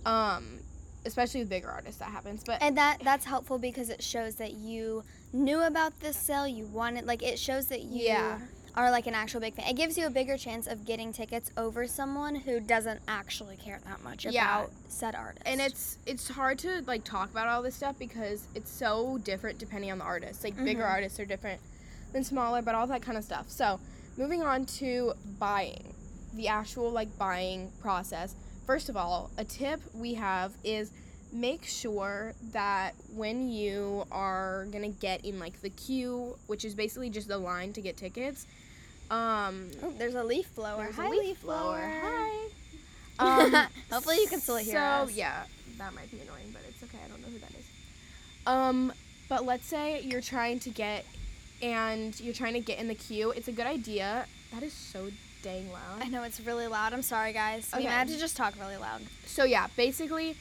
Um, 0.05 0.59
especially 1.05 1.41
with 1.41 1.49
bigger 1.49 1.69
artists, 1.69 1.99
that 1.99 2.09
happens. 2.09 2.43
But 2.45 2.61
And 2.61 2.77
that 2.77 2.99
that's 3.03 3.25
helpful 3.25 3.57
because 3.57 3.89
it 3.89 4.03
shows 4.03 4.35
that 4.35 4.53
you 4.53 5.03
knew 5.31 5.61
about 5.61 5.99
this 5.99 6.17
sale, 6.17 6.47
you 6.47 6.65
wanted 6.65 7.05
like 7.05 7.23
it 7.23 7.39
shows 7.39 7.67
that 7.67 7.81
you 7.81 8.05
Yeah. 8.05 8.39
Are 8.75 8.89
like 8.89 9.05
an 9.07 9.13
actual 9.13 9.39
big 9.39 9.53
fan. 9.53 9.67
It 9.67 9.75
gives 9.75 9.97
you 9.97 10.07
a 10.07 10.09
bigger 10.09 10.37
chance 10.37 10.65
of 10.67 10.85
getting 10.85 11.13
tickets 11.13 11.51
over 11.57 11.85
someone 11.87 12.35
who 12.35 12.59
doesn't 12.59 13.01
actually 13.07 13.55
care 13.57 13.79
that 13.85 14.03
much 14.03 14.25
Yeah. 14.25 14.43
about 14.61 14.71
said 14.89 15.15
artist. 15.15 15.43
and 15.45 15.61
it's 15.61 15.97
it's 16.05 16.27
hard 16.29 16.57
to 16.59 16.81
like 16.87 17.03
talk 17.03 17.29
about 17.31 17.47
all 17.47 17.61
this 17.61 17.75
stuff 17.75 17.97
because 17.99 18.47
it's 18.55 18.71
so 18.71 19.17
different 19.19 19.59
depending 19.59 19.91
on 19.91 19.97
the 19.99 20.03
artist. 20.03 20.43
Like 20.43 20.55
bigger 20.63 20.83
Mhm. 20.83 20.89
artists 20.91 21.19
are 21.19 21.25
different 21.25 21.61
than 22.13 22.23
smaller, 22.23 22.61
but 22.61 22.73
all 22.75 22.87
that 22.87 23.01
kind 23.01 23.17
of 23.17 23.23
stuff. 23.23 23.49
So 23.49 23.79
moving 24.17 24.43
on 24.43 24.65
to 24.65 25.13
buying, 25.39 25.93
the 26.33 26.47
actual 26.47 26.89
like 26.91 27.15
buying 27.17 27.71
process. 27.81 28.35
First 28.65 28.89
of 28.89 28.95
all, 28.97 29.29
a 29.37 29.43
tip 29.43 29.81
we 29.93 30.13
have 30.15 30.53
is 30.63 30.91
make 31.33 31.65
sure 31.65 32.33
that 32.51 32.93
when 33.15 33.49
you 33.49 34.05
are 34.11 34.65
gonna 34.71 34.89
get 34.89 35.25
in 35.25 35.39
like 35.39 35.59
the 35.61 35.69
queue, 35.69 36.37
which 36.47 36.63
is 36.63 36.75
basically 36.75 37.09
just 37.09 37.27
the 37.27 37.37
line 37.37 37.73
to 37.73 37.81
get 37.81 37.97
tickets, 37.97 38.45
um, 39.11 39.69
Oh, 39.81 39.91
there's 39.97 40.15
a 40.15 40.23
leaf 40.23 40.53
blower. 40.55 40.89
Hi, 40.95 41.07
a 41.07 41.09
leaf 41.09 41.41
blower. 41.41 41.81
Hi. 41.81 42.47
Um, 43.19 43.51
Hopefully 43.91 44.17
you 44.21 44.27
can 44.27 44.39
still 44.41 44.55
hear 44.57 44.73
so, 44.73 44.79
us. 44.79 45.11
yeah, 45.11 45.43
that 45.77 45.93
might 45.93 46.09
be 46.09 46.19
annoying, 46.21 46.49
but 46.51 46.63
it's 46.67 46.81
okay. 46.81 46.97
I 47.05 47.07
don't 47.07 47.21
know 47.21 47.27
who 47.27 47.37
that 47.37 47.51
is. 47.51 47.65
Um, 48.47 48.91
but 49.29 49.45
let's 49.45 49.67
say 49.67 50.01
you're 50.01 50.19
trying 50.19 50.59
to 50.61 50.71
get, 50.71 51.05
and 51.61 52.19
you're 52.19 52.33
trying 52.33 52.53
to 52.53 52.59
get 52.59 52.79
in 52.79 52.87
the 52.87 52.95
queue. 52.95 53.29
It's 53.29 53.47
a 53.47 53.51
good 53.51 53.67
idea. 53.67 54.25
That 54.51 54.63
is 54.63 54.73
so 54.73 55.11
dang 55.43 55.71
loud. 55.71 56.01
I 56.01 56.07
know 56.07 56.23
it's 56.23 56.41
really 56.41 56.65
loud. 56.65 56.91
I'm 56.91 57.03
sorry, 57.03 57.33
guys. 57.33 57.69
We 57.71 57.79
Okay. 57.81 57.87
might 57.87 57.93
have 57.93 58.07
to 58.07 58.17
just 58.17 58.35
talk 58.35 58.55
really 58.59 58.77
loud. 58.77 59.01
So 59.27 59.43
yeah, 59.43 59.67
basically, 59.77 60.35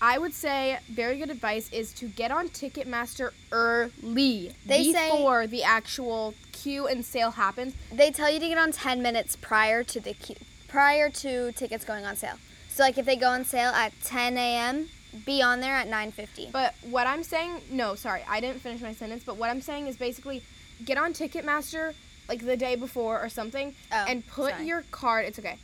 I 0.00 0.18
would 0.18 0.32
say 0.34 0.78
very 0.88 1.18
good 1.18 1.30
advice 1.30 1.68
is 1.72 1.92
to 1.94 2.06
get 2.08 2.30
on 2.30 2.48
Ticketmaster 2.48 3.32
early 3.50 4.54
They 4.64 4.92
say- 4.92 5.10
before 5.10 5.46
the 5.46 5.62
actual 5.64 6.34
queue 6.52 6.86
and 6.86 7.04
sale 7.04 7.32
happens. 7.32 7.74
They 7.92 8.10
tell 8.10 8.30
you 8.30 8.38
to 8.40 8.48
get 8.48 8.58
on 8.58 8.72
10 8.72 9.02
minutes 9.02 9.36
prior 9.36 9.82
to 9.84 10.00
the 10.00 10.14
queue, 10.14 10.36
prior 10.68 11.10
to 11.10 11.52
tickets 11.52 11.84
going 11.84 12.04
on 12.04 12.16
sale. 12.16 12.38
So 12.68 12.82
like 12.84 12.98
if 12.98 13.06
they 13.06 13.16
go 13.16 13.28
on 13.30 13.44
sale 13.44 13.70
at 13.70 13.92
10 14.04 14.36
a.m., 14.38 14.88
be 15.24 15.40
on 15.42 15.60
there 15.60 15.74
at 15.74 15.88
9:50. 15.88 16.50
But 16.52 16.74
what 16.82 17.06
I'm 17.06 17.24
saying, 17.24 17.62
no, 17.70 17.94
sorry, 17.94 18.22
I 18.28 18.40
didn't 18.40 18.60
finish 18.60 18.80
my 18.82 18.92
sentence. 18.92 19.24
But 19.24 19.36
what 19.36 19.48
I'm 19.50 19.62
saying 19.62 19.86
is 19.86 19.96
basically 19.96 20.42
get 20.84 20.98
on 20.98 21.12
Ticketmaster 21.14 21.94
like 22.28 22.44
the 22.44 22.56
day 22.58 22.76
before 22.76 23.18
or 23.18 23.28
something 23.30 23.74
Oh, 23.90 24.04
and 24.06 24.24
put 24.26 24.50
sorry. 24.52 24.66
your 24.66 24.84
card, 24.90 25.24
it's 25.24 25.38
okay, 25.38 25.56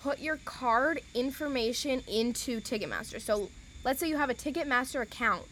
put 0.00 0.20
your 0.20 0.36
card 0.44 1.00
information 1.14 2.04
into 2.06 2.60
Ticketmaster. 2.60 3.20
So 3.20 3.50
let's 3.84 4.00
say 4.00 4.08
you 4.08 4.16
have 4.16 4.30
a 4.30 4.34
Ticketmaster 4.34 5.02
account. 5.02 5.42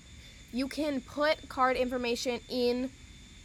You 0.53 0.67
can 0.69 1.01
put 1.01 1.49
card 1.49 1.77
information 1.77 2.41
in 2.49 2.91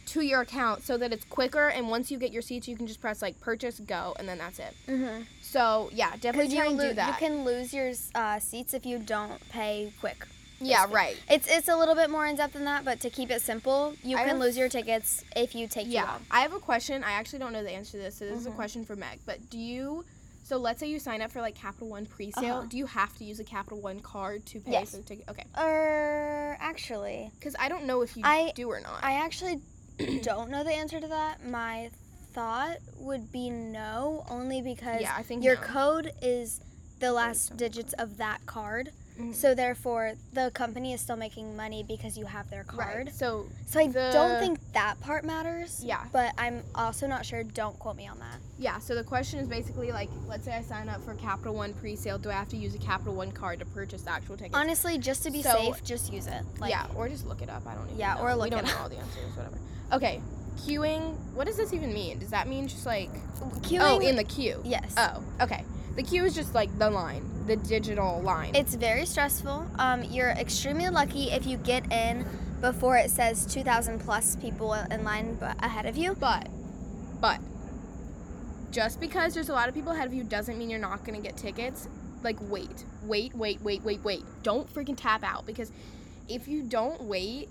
to 0.06 0.20
your 0.22 0.42
account 0.42 0.82
so 0.84 0.96
that 0.96 1.12
it's 1.12 1.24
quicker 1.24 1.66
and 1.68 1.88
once 1.88 2.12
you 2.12 2.18
get 2.18 2.30
your 2.30 2.40
seats 2.42 2.68
you 2.68 2.76
can 2.76 2.86
just 2.86 3.00
press 3.00 3.20
like 3.20 3.40
purchase 3.40 3.80
go 3.80 4.14
and 4.20 4.28
then 4.28 4.38
that's 4.38 4.60
it 4.60 4.72
Mm-hmm. 4.86 5.22
so 5.42 5.90
yeah 5.92 6.12
definitely 6.20 6.54
try 6.54 6.66
you, 6.66 6.70
and 6.70 6.78
lo- 6.78 6.88
do 6.90 6.94
that 6.94 7.20
you 7.20 7.26
can 7.26 7.44
lose 7.44 7.74
your 7.74 7.90
uh, 8.14 8.38
seats 8.38 8.72
if 8.72 8.86
you 8.86 9.00
don't 9.00 9.40
pay 9.48 9.92
quick. 9.98 10.24
yeah 10.60 10.86
right 10.90 11.16
It's 11.28 11.48
it's 11.50 11.66
a 11.68 11.76
little 11.76 11.96
bit 11.96 12.08
more 12.08 12.24
in 12.24 12.36
depth 12.36 12.52
than 12.52 12.64
that, 12.66 12.84
but 12.84 13.00
to 13.00 13.10
keep 13.10 13.32
it 13.32 13.42
simple, 13.42 13.94
you 14.04 14.16
I 14.16 14.20
can 14.20 14.28
have- 14.28 14.38
lose 14.38 14.56
your 14.56 14.68
tickets 14.68 15.24
if 15.34 15.56
you 15.56 15.66
take 15.66 15.88
Yeah. 15.88 16.18
I 16.30 16.40
have 16.42 16.52
a 16.54 16.60
question. 16.60 17.02
I 17.02 17.10
actually 17.12 17.40
don't 17.40 17.52
know 17.52 17.64
the 17.64 17.72
answer 17.72 17.92
to 17.92 17.98
this, 17.98 18.14
so 18.16 18.26
this 18.26 18.38
is 18.38 18.46
a 18.46 18.50
Mhm. 18.50 18.54
question 18.54 18.84
for 18.84 18.94
Meg. 18.94 19.18
But 19.26 19.50
do 19.50 19.58
you? 19.58 20.04
So 20.46 20.58
let's 20.58 20.78
say 20.78 20.86
you 20.86 21.00
sign 21.00 21.22
up 21.22 21.32
for 21.32 21.40
like 21.40 21.56
Capital 21.56 21.88
One 21.88 22.06
pre-sale. 22.06 22.58
Uh-huh. 22.58 22.66
Do 22.68 22.78
you 22.78 22.86
have 22.86 23.12
to 23.18 23.24
use 23.24 23.40
a 23.40 23.44
Capital 23.44 23.80
One 23.80 23.98
card 23.98 24.46
to 24.46 24.60
pay 24.60 24.70
Yes. 24.70 24.92
for 24.92 24.98
the 24.98 25.02
ticket? 25.02 25.24
Okay, 25.28 25.44
Er, 25.58 26.56
actually, 26.60 27.32
because 27.36 27.56
I 27.58 27.68
don't 27.68 27.84
know 27.84 28.02
if 28.02 28.16
you 28.16 28.22
I- 28.24 28.52
do 28.54 28.68
or 28.70 28.80
not. 28.80 29.02
I 29.02 29.14
actually 29.14 29.60
don't 30.22 30.48
know 30.48 30.62
the 30.62 30.72
answer 30.72 31.00
to 31.00 31.08
that. 31.08 31.44
My 31.44 31.90
thought 32.32 32.76
would 32.98 33.32
be 33.32 33.50
no, 33.50 34.24
only 34.30 34.62
because 34.62 35.00
yeah, 35.00 35.14
I 35.16 35.24
think 35.24 35.42
your 35.42 35.56
no. 35.56 35.62
code 35.62 36.12
is 36.22 36.60
the 37.00 37.10
last 37.12 37.56
digits 37.56 37.92
of 37.94 38.16
that 38.18 38.46
card. 38.46 38.92
Mhm. 39.18 39.34
So 39.34 39.54
therefore, 39.54 40.12
the 40.32 40.50
company 40.52 40.92
is 40.92 41.00
still 41.00 41.16
making 41.16 41.56
money 41.56 41.82
because 41.82 42.18
you 42.18 42.26
have 42.26 42.50
their 42.50 42.64
card. 42.64 43.06
Right. 43.06 43.14
So 43.14 43.46
So 43.66 43.80
I 43.80 43.86
The- 43.88 44.10
don't 44.12 44.38
think 44.38 44.58
that 44.72 45.00
part 45.00 45.24
matters. 45.24 45.82
Yeah. 45.82 46.04
But 46.12 46.32
I'm 46.38 46.62
also 46.74 47.06
not 47.06 47.24
sure. 47.26 47.42
Don't 47.42 47.78
quote 47.78 47.96
me 47.96 48.06
on 48.06 48.18
that. 48.18 48.38
yeah, 48.58 48.78
so 48.78 48.94
the 48.94 49.04
question 49.04 49.38
is 49.38 49.48
basically 49.48 49.90
like, 49.92 50.08
let's 50.28 50.44
say 50.44 50.54
I 50.54 50.62
sign 50.62 50.88
up 50.88 51.02
for 51.04 51.14
Capital 51.14 51.54
One 51.54 51.74
pre-sale. 51.74 52.18
Do 52.18 52.30
I 52.30 52.34
have 52.34 52.48
to 52.50 52.56
use 52.56 52.74
a 52.74 52.78
Capital 52.78 53.14
One 53.14 53.32
card 53.32 53.58
to 53.60 53.64
purchase 53.66 54.02
the 54.02 54.10
actual 54.10 54.36
tickets? 54.36 54.54
Honestly, 54.56 54.98
just 54.98 55.22
to 55.24 55.30
be 55.30 55.42
So- 55.42 55.50
safe, 55.52 55.82
just 55.84 56.12
use 56.12 56.26
it. 56.26 56.42
Like, 56.58 56.70
yeah, 56.70 56.86
or 56.94 57.08
just 57.08 57.26
look 57.26 57.42
it 57.42 57.48
up. 57.50 57.66
I 57.66 57.74
don't 57.74 57.86
even. 57.86 57.98
Yeah, 57.98 58.14
know. 58.14 58.20
or 58.22 58.34
look. 58.34 58.44
we 58.44 58.50
don't 58.50 58.60
it 58.60 58.66
know 58.68 58.72
up. 58.74 58.80
all 58.82 58.88
the 58.88 58.96
answers. 58.98 59.36
Whatever. 59.36 59.56
Okay, 59.92 60.20
queuing. 60.58 61.14
What 61.34 61.46
does 61.46 61.56
this 61.56 61.72
even 61.72 61.92
mean? 61.92 62.18
Does 62.18 62.30
that 62.30 62.48
mean 62.48 62.68
just 62.68 62.86
like? 62.86 63.10
Queuing. 63.62 63.80
Oh, 63.82 63.98
in 64.00 64.16
the 64.16 64.24
queue. 64.24 64.60
yes. 64.64 64.94
Oh, 64.96 65.22
okay. 65.40 65.64
The 65.96 66.02
queue 66.02 66.24
is 66.26 66.34
just 66.34 66.54
like 66.54 66.78
the 66.78 66.90
line, 66.90 67.24
the 67.46 67.56
digital 67.56 68.20
line. 68.20 68.54
It's 68.54 68.74
very 68.74 69.06
stressful. 69.06 69.66
Um, 69.78 70.04
you're 70.04 70.28
extremely 70.28 70.90
lucky 70.90 71.30
if 71.30 71.46
you 71.46 71.56
get 71.56 71.90
in 71.90 72.26
before 72.60 72.98
it 72.98 73.10
says 73.10 73.46
2,000 73.46 74.00
plus 74.00 74.36
people 74.36 74.74
in 74.74 75.04
line 75.04 75.38
ahead 75.60 75.86
of 75.86 75.96
you. 75.96 76.14
but, 76.14 76.48
but, 77.20 77.40
just 78.70 79.00
because 79.00 79.32
there's 79.32 79.48
a 79.48 79.54
lot 79.54 79.68
of 79.68 79.74
people 79.74 79.92
ahead 79.92 80.06
of 80.06 80.12
you 80.12 80.22
doesn't 80.22 80.58
mean 80.58 80.68
you're 80.68 80.78
not 80.78 81.02
gonna 81.02 81.20
get 81.20 81.34
tickets. 81.34 81.88
Like, 82.22 82.36
wait, 82.42 82.84
wait, 83.02 83.34
wait, 83.34 83.62
wait, 83.62 83.82
wait, 83.82 84.04
wait. 84.04 84.24
Don't 84.42 84.72
freaking 84.72 84.96
tap 84.98 85.24
out 85.24 85.46
because 85.46 85.72
if 86.28 86.46
you 86.46 86.62
don't 86.62 87.04
wait, 87.04 87.48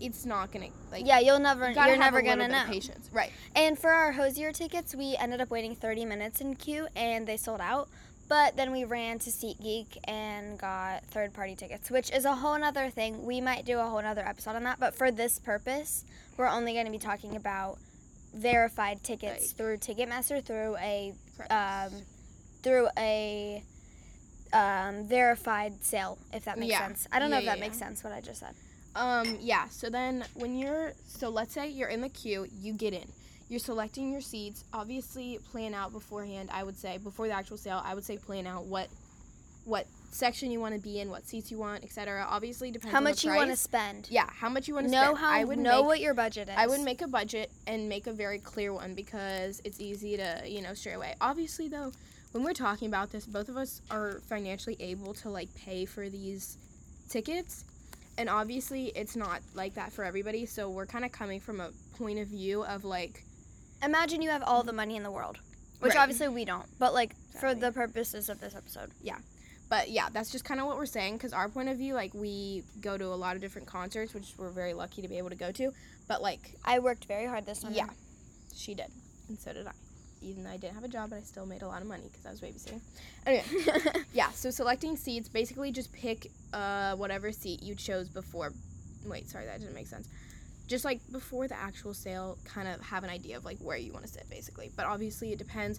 it's 0.00 0.24
not 0.26 0.52
gonna 0.52 0.68
like. 0.90 1.06
Yeah, 1.06 1.18
you'll 1.20 1.38
never. 1.38 1.70
you 1.70 1.74
you're 1.86 1.96
never 1.96 2.22
gonna 2.22 2.48
know. 2.48 2.64
patience, 2.66 3.08
right? 3.12 3.30
And 3.54 3.78
for 3.78 3.90
our 3.90 4.12
Hozier 4.12 4.52
tickets, 4.52 4.94
we 4.94 5.16
ended 5.18 5.40
up 5.40 5.50
waiting 5.50 5.74
30 5.74 6.04
minutes 6.04 6.40
in 6.40 6.54
queue, 6.56 6.88
and 6.96 7.26
they 7.26 7.36
sold 7.36 7.60
out. 7.60 7.88
But 8.28 8.56
then 8.56 8.72
we 8.72 8.84
ran 8.84 9.20
to 9.20 9.30
SeatGeek 9.30 9.98
and 10.08 10.58
got 10.58 11.04
third 11.06 11.32
party 11.32 11.54
tickets, 11.54 11.90
which 11.92 12.10
is 12.12 12.24
a 12.24 12.34
whole 12.34 12.58
nother 12.58 12.90
thing. 12.90 13.24
We 13.24 13.40
might 13.40 13.64
do 13.64 13.78
a 13.78 13.84
whole 13.84 14.02
nother 14.02 14.26
episode 14.26 14.56
on 14.56 14.64
that. 14.64 14.80
But 14.80 14.96
for 14.96 15.12
this 15.12 15.38
purpose, 15.38 16.04
we're 16.36 16.48
only 16.48 16.72
going 16.72 16.86
to 16.86 16.90
be 16.90 16.98
talking 16.98 17.36
about 17.36 17.78
verified 18.34 19.04
tickets 19.04 19.52
through 19.52 19.76
Ticketmaster 19.76 20.44
through 20.44 20.76
a 20.78 21.14
um, 21.50 21.92
through 22.64 22.88
a 22.98 23.62
um, 24.52 25.06
verified 25.06 25.84
sale, 25.84 26.18
if 26.32 26.44
that 26.46 26.58
makes 26.58 26.72
Yeah. 26.72 26.78
sense. 26.86 27.06
I 27.12 27.20
don't 27.20 27.30
know 27.30 27.36
Yeah, 27.36 27.40
if 27.42 27.46
that 27.46 27.58
yeah, 27.58 27.64
makes 27.64 27.78
sense 27.78 28.02
what 28.02 28.12
I 28.12 28.20
just 28.20 28.40
said. 28.40 28.54
Um, 28.96 29.38
yeah, 29.40 29.68
so 29.68 29.90
then 29.90 30.24
when 30.34 30.56
you're, 30.56 30.92
so 31.06 31.28
let's 31.28 31.52
say 31.52 31.68
you're 31.68 31.88
in 31.90 32.00
the 32.00 32.08
queue, 32.08 32.46
you 32.60 32.72
get 32.72 32.92
in. 32.94 33.06
You're 33.48 33.60
selecting 33.60 34.10
your 34.10 34.20
seats. 34.22 34.64
Obviously, 34.72 35.38
plan 35.52 35.74
out 35.74 35.92
beforehand, 35.92 36.48
I 36.52 36.64
would 36.64 36.76
say, 36.76 36.98
before 36.98 37.28
the 37.28 37.34
actual 37.34 37.56
sale, 37.58 37.80
I 37.84 37.94
would 37.94 38.04
say 38.04 38.16
plan 38.16 38.46
out 38.46 38.64
what 38.64 38.88
what 39.64 39.86
section 40.10 40.50
you 40.50 40.60
want 40.60 40.74
to 40.74 40.80
be 40.80 41.00
in, 41.00 41.10
what 41.10 41.26
seats 41.26 41.50
you 41.50 41.58
want, 41.58 41.82
etc. 41.84 42.24
Obviously, 42.28 42.70
depends 42.70 42.92
How 42.94 43.00
much 43.00 43.24
you 43.24 43.34
want 43.34 43.50
to 43.50 43.56
spend? 43.56 44.06
Yeah, 44.10 44.26
how 44.30 44.48
much 44.48 44.68
you 44.68 44.74
want 44.74 44.86
to 44.86 44.92
Know 44.92 45.02
spend. 45.02 45.18
how 45.18 45.30
I 45.30 45.44
would 45.44 45.58
know 45.58 45.78
make, 45.78 45.86
what 45.86 46.00
your 46.00 46.14
budget 46.14 46.48
is. 46.48 46.54
I 46.56 46.66
would 46.66 46.80
make 46.80 47.02
a 47.02 47.08
budget 47.08 47.50
and 47.66 47.88
make 47.88 48.06
a 48.06 48.12
very 48.12 48.38
clear 48.38 48.72
one 48.72 48.94
because 48.94 49.60
it's 49.64 49.80
easy 49.80 50.16
to, 50.16 50.42
you 50.46 50.62
know, 50.62 50.72
stray 50.74 50.92
away. 50.92 51.14
Obviously, 51.20 51.68
though, 51.68 51.92
when 52.32 52.44
we're 52.44 52.52
talking 52.52 52.88
about 52.88 53.10
this, 53.10 53.26
both 53.26 53.48
of 53.48 53.56
us 53.56 53.82
are 53.90 54.20
financially 54.28 54.76
able 54.80 55.14
to 55.14 55.28
like 55.28 55.52
pay 55.56 55.84
for 55.84 56.08
these 56.08 56.58
tickets. 57.08 57.64
And 58.18 58.28
obviously, 58.30 58.86
it's 58.96 59.14
not 59.16 59.40
like 59.54 59.74
that 59.74 59.92
for 59.92 60.04
everybody. 60.04 60.46
So 60.46 60.70
we're 60.70 60.86
kind 60.86 61.04
of 61.04 61.12
coming 61.12 61.40
from 61.40 61.60
a 61.60 61.70
point 61.98 62.18
of 62.18 62.28
view 62.28 62.64
of 62.64 62.84
like, 62.84 63.22
Imagine 63.82 64.22
you 64.22 64.30
have 64.30 64.42
all 64.42 64.62
the 64.62 64.72
money 64.72 64.96
in 64.96 65.02
the 65.02 65.10
world, 65.10 65.38
which 65.80 65.94
Right. 65.94 66.00
obviously 66.02 66.28
we 66.28 66.46
don't. 66.46 66.66
But 66.78 66.94
like 66.94 67.14
for 67.40 67.54
the 67.54 67.70
purposes 67.72 68.30
of 68.30 68.40
this 68.40 68.54
episode, 68.54 68.90
Yeah. 69.02 69.18
but 69.68 69.90
yeah, 69.90 70.08
that's 70.10 70.30
just 70.30 70.46
kind 70.46 70.60
of 70.60 70.66
what 70.66 70.78
we're 70.78 70.86
saying 70.86 71.18
because 71.18 71.34
our 71.34 71.50
point 71.50 71.68
of 71.68 71.76
view, 71.76 71.92
like, 71.92 72.14
we 72.14 72.64
go 72.80 72.96
to 72.96 73.04
a 73.04 73.14
lot 73.14 73.36
of 73.36 73.42
different 73.42 73.68
concerts, 73.68 74.14
which 74.14 74.32
we're 74.38 74.48
very 74.50 74.72
lucky 74.72 75.02
to 75.02 75.08
be 75.08 75.18
able 75.18 75.28
to 75.28 75.36
go 75.36 75.52
to. 75.52 75.72
But 76.08 76.22
like, 76.22 76.54
I 76.64 76.78
worked 76.78 77.04
very 77.04 77.26
hard 77.26 77.44
this 77.44 77.60
summer. 77.60 77.74
Yeah, 77.76 77.88
she 78.54 78.74
did, 78.74 78.90
and 79.28 79.38
so 79.38 79.52
did 79.52 79.66
I. 79.66 79.72
Even 80.22 80.44
though 80.44 80.50
I 80.50 80.56
didn't 80.56 80.74
have 80.74 80.84
a 80.84 80.88
job, 80.88 81.10
but 81.10 81.16
I 81.16 81.22
still 81.22 81.46
made 81.46 81.62
a 81.62 81.68
lot 81.68 81.82
of 81.82 81.88
money 81.88 82.04
because 82.10 82.26
I 82.26 82.30
was 82.30 82.40
babysitting. 82.40 82.80
Anyway, 83.26 83.44
yeah. 84.12 84.30
So 84.30 84.50
selecting 84.50 84.96
seats, 84.96 85.28
basically 85.28 85.70
just 85.72 85.92
pick 85.92 86.30
uh 86.52 86.94
whatever 86.96 87.32
seat 87.32 87.62
you 87.62 87.74
chose 87.74 88.08
before. 88.08 88.52
Wait, 89.04 89.28
sorry, 89.28 89.46
that 89.46 89.60
didn't 89.60 89.74
make 89.74 89.86
sense. 89.86 90.08
Just 90.66 90.84
like 90.84 91.00
before 91.12 91.46
the 91.46 91.56
actual 91.56 91.94
sale, 91.94 92.38
kind 92.44 92.66
of 92.66 92.80
have 92.80 93.04
an 93.04 93.10
idea 93.10 93.36
of 93.36 93.44
like 93.44 93.58
where 93.58 93.76
you 93.76 93.92
want 93.92 94.04
to 94.04 94.10
sit, 94.10 94.28
basically. 94.28 94.70
But 94.76 94.86
obviously, 94.86 95.32
it 95.32 95.38
depends 95.38 95.78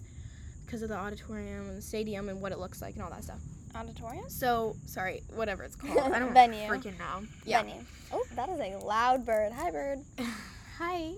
because 0.64 0.82
of 0.82 0.88
the 0.88 0.96
auditorium 0.96 1.68
and 1.68 1.76
the 1.78 1.82
stadium 1.82 2.28
and 2.28 2.40
what 2.40 2.52
it 2.52 2.58
looks 2.58 2.80
like 2.80 2.94
and 2.94 3.02
all 3.02 3.10
that 3.10 3.24
stuff. 3.24 3.40
Auditorium. 3.74 4.24
So 4.28 4.76
sorry, 4.86 5.22
whatever 5.34 5.62
it's 5.64 5.76
called. 5.76 5.98
I 5.98 6.18
don't 6.18 6.32
Venue. 6.34 6.68
freaking 6.68 6.98
know. 6.98 7.26
Yeah. 7.44 7.62
Venue. 7.62 7.82
Oh, 8.12 8.24
that 8.34 8.48
is 8.48 8.60
a 8.60 8.78
loud 8.78 9.26
bird. 9.26 9.52
Hi, 9.52 9.70
bird. 9.70 9.98
Hi. 10.78 11.12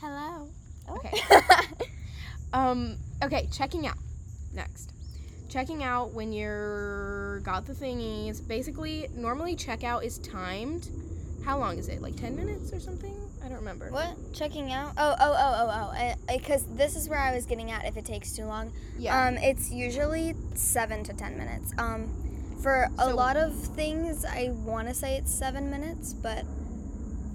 Hello. 0.00 0.48
Oh. 0.88 0.96
Okay. 0.96 1.20
Um, 2.52 2.96
okay, 3.22 3.48
checking 3.52 3.86
out. 3.86 3.96
Next. 4.52 4.92
Checking 5.48 5.82
out 5.82 6.12
when 6.12 6.32
you're 6.32 7.40
got 7.40 7.66
the 7.66 7.72
thingies. 7.72 8.46
Basically, 8.46 9.08
normally 9.14 9.54
checkout 9.56 10.04
is 10.04 10.18
timed. 10.18 10.90
How 11.44 11.58
long 11.58 11.78
is 11.78 11.88
it? 11.88 12.02
Like 12.02 12.16
10 12.16 12.34
minutes 12.34 12.72
or 12.72 12.80
something? 12.80 13.14
I 13.44 13.48
don't 13.48 13.58
remember. 13.58 13.90
what? 13.90 14.16
Checking 14.32 14.72
out? 14.72 14.92
Oh, 14.98 15.14
oh, 15.20 15.34
oh, 15.38 15.68
oh, 15.70 15.94
oh. 15.96 16.14
Because 16.36 16.64
this 16.74 16.96
is 16.96 17.08
where 17.08 17.20
I 17.20 17.32
was 17.34 17.46
getting 17.46 17.70
at. 17.70 17.84
If 17.84 17.96
it 17.96 18.04
takes 18.04 18.32
too 18.32 18.44
long, 18.46 18.72
Yeah. 18.98 19.26
um, 19.28 19.36
it's 19.36 19.70
usually 19.70 20.34
seven 20.54 21.04
to 21.04 21.12
ten 21.12 21.38
minutes. 21.38 21.72
Um, 21.78 22.08
for 22.60 22.88
a 22.98 23.04
So- 23.10 23.14
lot 23.14 23.36
of 23.36 23.54
things, 23.54 24.24
I 24.24 24.48
want 24.64 24.88
to 24.88 24.94
say 24.94 25.16
it's 25.16 25.32
seven 25.32 25.70
minutes, 25.70 26.12
but 26.14 26.44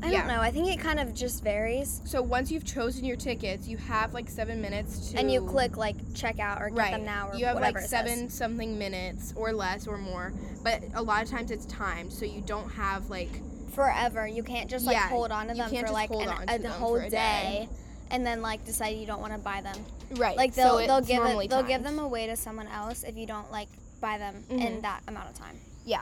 I 0.04 0.12
Yeah. 0.12 0.20
don't 0.20 0.28
know. 0.30 0.42
I 0.42 0.50
think 0.52 0.68
it 0.68 0.80
kind 0.80 1.00
of 1.00 1.14
just 1.14 1.44
varies. 1.44 2.02
so 2.06 2.22
once 2.22 2.50
you've 2.52 2.66
chosen 2.66 3.06
your 3.06 3.16
tickets, 3.18 3.68
you 3.68 3.78
have 3.78 4.14
like 4.14 4.30
7 4.30 4.60
minutes 4.62 5.12
to 5.12 5.20
And 5.20 5.32
you 5.32 5.42
click 5.42 5.78
like 5.78 5.96
check 6.16 6.40
out 6.40 6.62
or 6.62 6.70
get 6.70 6.78
right. 6.78 6.92
them 6.92 7.06
now 7.06 7.30
or 7.30 7.36
you 7.36 7.46
have 7.46 7.56
whatever 7.56 7.80
like. 7.80 7.88
7 7.88 8.30
something 8.30 8.78
minutes 8.80 9.34
or 9.36 9.54
less 9.54 9.88
or 9.88 9.98
more. 9.98 10.34
But 10.64 10.82
a 10.96 11.02
lot 11.02 11.24
of 11.24 11.30
times 11.30 11.52
it's 11.52 11.66
timed, 11.68 12.12
so 12.12 12.26
you 12.26 12.42
don't 12.42 12.70
have 12.72 13.10
like 13.10 13.30
forever. 13.74 14.28
You 14.28 14.44
can't 14.44 14.70
just 14.70 14.86
like 14.86 14.96
Yeah, 14.96 15.08
hold 15.08 15.32
on 15.32 15.48
to 15.48 15.54
them 15.54 15.70
for 15.70 15.92
like 15.92 16.10
an, 16.12 16.66
a, 16.66 16.70
whole 16.70 16.96
a 16.96 17.02
day. 17.04 17.10
day, 17.10 17.70
and 18.10 18.26
then 18.26 18.42
like 18.42 18.66
decide 18.66 18.98
you 18.98 19.06
don't 19.06 19.22
want 19.22 19.34
to 19.34 19.40
buy 19.40 19.62
them. 19.62 19.78
right. 20.18 20.36
Like 20.36 20.54
they'll 20.56 20.80
it's 20.80 20.88
they'll 20.88 21.02
give 21.02 21.24
it, 21.24 21.50
they'll 21.50 21.64
give 21.64 21.84
them 21.84 22.00
away 22.00 22.28
to 22.28 22.36
someone 22.36 22.68
else 22.68 23.04
if 23.04 23.16
you 23.18 23.26
don't 23.28 23.52
like 23.52 23.70
buy 24.02 24.18
them 24.18 24.44
in 24.50 24.60
Mhm. 24.60 24.82
that 24.82 25.02
amount 25.08 25.30
of 25.30 25.36
time. 25.38 25.58
Yeah. 25.86 26.02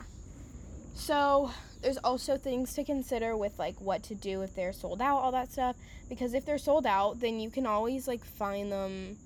So 0.95 1.51
there's 1.81 1.97
also 1.97 2.37
things 2.37 2.73
to 2.75 2.83
consider 2.83 3.35
with 3.37 3.57
like 3.59 3.79
what 3.79 4.03
to 4.03 4.15
do 4.15 4.41
if 4.41 4.55
they're 4.55 4.73
sold 4.73 5.01
out, 5.01 5.17
all 5.17 5.31
that 5.31 5.51
stuff. 5.51 5.75
Because 6.09 6.33
if 6.33 6.45
they're 6.45 6.57
sold 6.57 6.85
out, 6.85 7.19
then 7.19 7.39
you 7.39 7.49
can 7.49 7.65
always 7.65 8.07
like 8.07 8.25
find 8.25 8.71
them, 8.71 9.17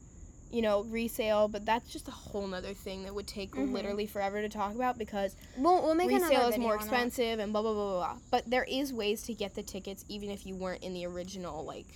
you 0.52 0.62
know, 0.62 0.84
resale, 0.84 1.48
but 1.48 1.66
that's 1.66 1.92
just 1.92 2.08
a 2.08 2.12
whole 2.12 2.46
nother 2.46 2.74
thing 2.74 3.04
that 3.04 3.16
would 3.16 3.26
take 3.28 3.52
Mhm. 3.52 3.72
literally 3.72 4.06
forever 4.06 4.42
to 4.42 4.50
talk 4.50 4.76
about 4.76 4.98
because 4.98 5.36
We'll, 5.58 5.82
we'll 5.82 5.96
make 5.96 6.10
resale 6.10 6.50
is 6.50 6.58
more 6.60 6.76
expensive 6.76 7.40
and 7.40 7.52
blah 7.52 7.62
blah 7.62 7.74
blah 7.74 7.90
blah 7.92 8.00
blah. 8.14 8.18
But 8.30 8.50
there 8.50 8.66
is 8.66 8.94
ways 8.94 9.24
to 9.24 9.34
get 9.34 9.56
the 9.56 9.64
tickets 9.64 10.06
even 10.10 10.30
if 10.30 10.46
you 10.46 10.56
weren't 10.56 10.84
in 10.84 10.94
the 10.94 11.06
original 11.08 11.64
like 11.66 11.88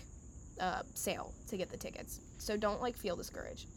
uh, 0.60 0.82
sale 0.96 1.34
to 1.50 1.58
get 1.58 1.70
the 1.70 1.78
tickets. 1.78 2.20
So 2.40 2.58
don't 2.58 2.82
like 2.82 2.98
feel 2.98 3.16
discouraged. 3.16 3.68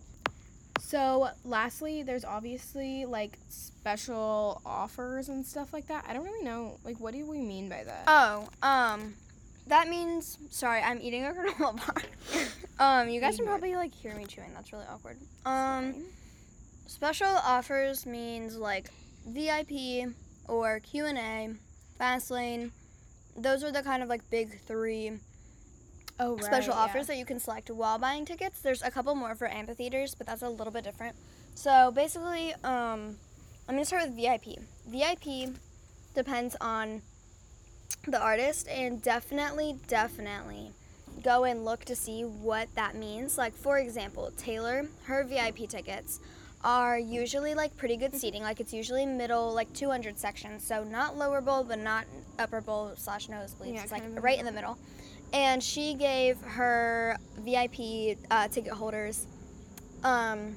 So 0.81 1.29
lastly, 1.45 2.03
there's 2.03 2.25
obviously 2.25 3.05
like 3.05 3.39
special 3.49 4.61
offers 4.65 5.29
and 5.29 5.45
stuff 5.45 5.73
like 5.73 5.87
that. 5.89 6.05
I 6.09 6.15
don't 6.15 6.25
really 6.25 6.45
know 6.45 6.79
like 6.85 6.99
what 6.99 7.15
do 7.15 7.25
we 7.29 7.41
mean 7.41 7.69
by 7.69 7.85
that? 7.85 8.05
Oh, 8.07 8.49
um, 8.63 9.15
that 9.69 9.89
means 9.89 10.39
sorry, 10.51 10.83
I'm 10.83 11.01
eating 11.01 11.25
a 11.25 11.31
granola 11.31 11.77
bar. 11.77 12.03
um, 13.03 13.09
you 13.09 13.21
guys 13.21 13.37
can 13.37 13.47
probably 13.47 13.77
like 13.77 13.95
hear 13.95 14.15
me 14.15 14.25
chewing. 14.25 14.53
That's 14.55 14.73
really 14.73 14.87
awkward. 14.91 15.17
Um, 15.47 15.95
special 16.87 17.29
offers 17.29 18.07
means 18.07 18.57
like 18.57 18.91
VIP 19.29 20.13
or 20.49 20.81
Q 20.81 21.07
and 21.07 21.19
A, 21.19 21.55
Fastlane. 22.01 22.71
Those 23.37 23.63
are 23.63 23.71
the 23.71 23.83
kind 23.83 24.03
of 24.03 24.09
like 24.09 24.29
big 24.31 24.61
three 24.63 25.13
oh, 26.21 26.37
right, 26.37 26.45
special 26.45 26.75
yeah. 26.75 26.81
offers 26.81 27.07
that 27.09 27.17
you 27.17 27.25
can 27.25 27.41
select 27.41 27.71
while 27.71 27.99
buying 27.99 28.25
tickets. 28.25 28.61
There's 28.61 28.83
a 28.83 28.91
couple 28.91 29.15
more 29.15 29.35
for 29.35 29.49
amphitheaters, 29.49 30.15
but 30.15 30.27
that's 30.27 30.43
a 30.43 30.49
little 30.49 30.73
bit 30.73 30.85
different. 30.85 31.17
So 31.55 31.91
basically, 31.91 32.53
um, 32.65 33.17
I'm 33.69 33.75
gonna 33.75 33.85
start 33.85 34.05
with 34.07 34.17
VIP. 34.17 34.59
VIP 34.87 35.55
depends 36.15 36.57
on 36.61 37.03
the 38.07 38.21
artist, 38.21 38.69
and 38.69 39.03
definitely, 39.03 39.77
definitely 39.89 40.71
go 41.23 41.45
and 41.45 41.65
look 41.65 41.85
to 41.87 41.97
see 41.97 42.23
what 42.23 42.73
that 42.75 42.95
means. 42.95 43.37
Like 43.37 43.55
for 43.55 43.79
example, 43.79 44.33
Taylor, 44.37 44.87
her 45.05 45.25
VIP 45.25 45.69
tickets 45.69 46.21
are 46.63 46.99
usually 46.99 47.55
like 47.55 47.77
pretty 47.77 47.97
good 47.97 48.15
seating. 48.15 48.43
Like 48.43 48.61
it's 48.61 48.73
usually 48.73 49.07
middle, 49.07 49.53
like 49.53 49.73
200 49.73 50.19
sections. 50.19 50.63
So 50.63 50.85
not 50.85 51.17
lower 51.17 51.41
bowl, 51.41 51.65
but 51.65 51.79
not 51.79 52.05
upper 52.39 52.61
bowl 52.61 52.93
slash 52.97 53.29
nosebleeds. 53.29 53.75
Yeah, 53.75 53.83
it's 53.83 53.93
like 53.93 54.03
kind 54.03 54.13
of 54.13 54.19
in 54.19 54.23
right 54.23 54.39
in 54.39 54.45
the 54.45 54.53
middle. 54.53 54.79
And 55.33 55.63
she 55.63 55.95
gave 55.95 56.41
her 56.43 57.17
VIP 57.39 58.19
uh, 58.31 58.49
ticket 58.49 58.73
holders 58.73 59.27
um, 60.05 60.55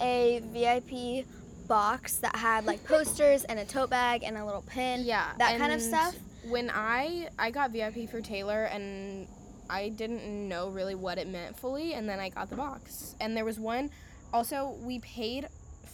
a 0.00 0.42
VIP 0.52 1.26
box 1.66 2.16
that 2.16 2.36
had 2.36 2.64
like 2.64 2.84
posters 2.88 3.44
and 3.44 3.58
a 3.58 3.64
tote 3.64 3.90
bag 3.90 4.22
and 4.24 4.36
a 4.36 4.44
little 4.44 4.62
pin. 4.62 5.02
Yeah, 5.04 5.32
that 5.38 5.58
kind 5.58 5.72
of 5.72 5.80
stuff. 5.80 6.14
When 6.48 6.70
I 6.70 7.28
I 7.38 7.50
got 7.50 7.70
VIP 7.70 8.10
for 8.10 8.20
Taylor 8.20 8.64
and 8.64 9.28
I 9.70 9.88
didn't 9.88 10.48
know 10.48 10.68
really 10.68 10.94
what 10.94 11.18
it 11.18 11.28
meant 11.28 11.56
fully, 11.58 11.94
and 11.94 12.08
then 12.08 12.18
I 12.20 12.28
got 12.28 12.50
the 12.50 12.56
box. 12.56 13.14
And 13.20 13.36
there 13.36 13.44
was 13.44 13.58
one. 13.58 13.90
Also, 14.32 14.76
we 14.82 14.98
paid 15.00 15.48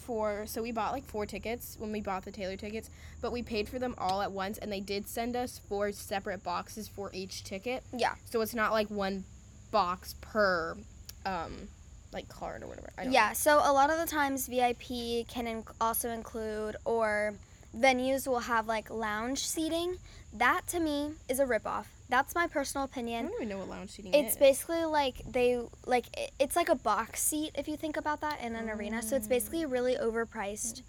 for 0.09 0.47
so 0.47 0.63
we 0.63 0.73
bought 0.73 0.93
like 0.93 1.05
four 1.05 1.27
tickets 1.27 1.77
when 1.79 1.93
we 1.93 2.01
bought 2.01 2.25
the 2.25 2.31
Taylor 2.31 2.57
tickets, 2.57 2.89
but 3.21 3.31
we 3.31 3.43
paid 3.43 3.69
for 3.69 3.79
them 3.79 3.95
all 3.99 4.23
at 4.23 4.33
once, 4.33 4.57
and 4.57 4.73
they 4.73 4.81
did 4.81 5.07
send 5.07 5.37
us 5.37 5.61
four 5.69 5.93
separate 5.93 6.43
boxes 6.43 6.89
for 6.89 7.11
each 7.13 7.45
ticket. 7.45 7.83
Yeah. 7.93 8.15
So 8.31 8.41
it's 8.41 8.55
not 8.55 8.73
like 8.73 8.89
one 8.89 9.25
box 9.71 10.15
per 10.23 10.79
um 11.27 11.69
like 12.15 12.27
card 12.31 12.63
or 12.63 12.69
whatever. 12.69 12.89
I 12.97 13.05
don't 13.05 13.13
Yeah, 13.13 13.35
so 13.35 13.59
a 13.59 13.71
lot 13.71 13.91
of 13.91 13.99
the 13.99 14.07
times 14.07 14.49
VIP 14.49 15.29
can 15.29 15.63
also 15.79 16.09
include, 16.09 16.77
or 16.87 17.35
venues 17.77 18.27
will 18.27 18.39
have 18.41 18.67
like 18.67 18.89
lounge 18.89 19.47
seating. 19.47 19.99
That 20.33 20.67
to 20.69 20.81
me 20.81 21.11
is 21.29 21.39
a 21.39 21.45
ripoff. 21.45 21.85
That's 22.09 22.35
my 22.35 22.47
personal 22.47 22.85
opinion. 22.85 23.27
I 23.27 23.29
don't 23.29 23.37
even 23.43 23.49
know 23.51 23.59
what 23.59 23.69
lounge 23.69 23.91
seating 23.91 24.15
It's 24.15 24.29
is. 24.29 24.33
It's 24.35 24.39
basically 24.41 24.85
like 24.85 25.17
they 25.31 25.61
like 25.87 26.07
it's 26.39 26.57
like 26.57 26.69
a 26.69 26.75
box 26.75 27.23
seat 27.23 27.51
if 27.55 27.69
you 27.69 27.77
think 27.77 27.97
about 27.97 28.21
that 28.23 28.41
in 28.41 28.55
an 28.57 28.71
arena. 28.71 29.03
So 29.03 29.17
it's 29.17 29.29
basically 29.29 29.63
a 29.63 29.69
really 29.69 29.97
overpriced 29.97 30.83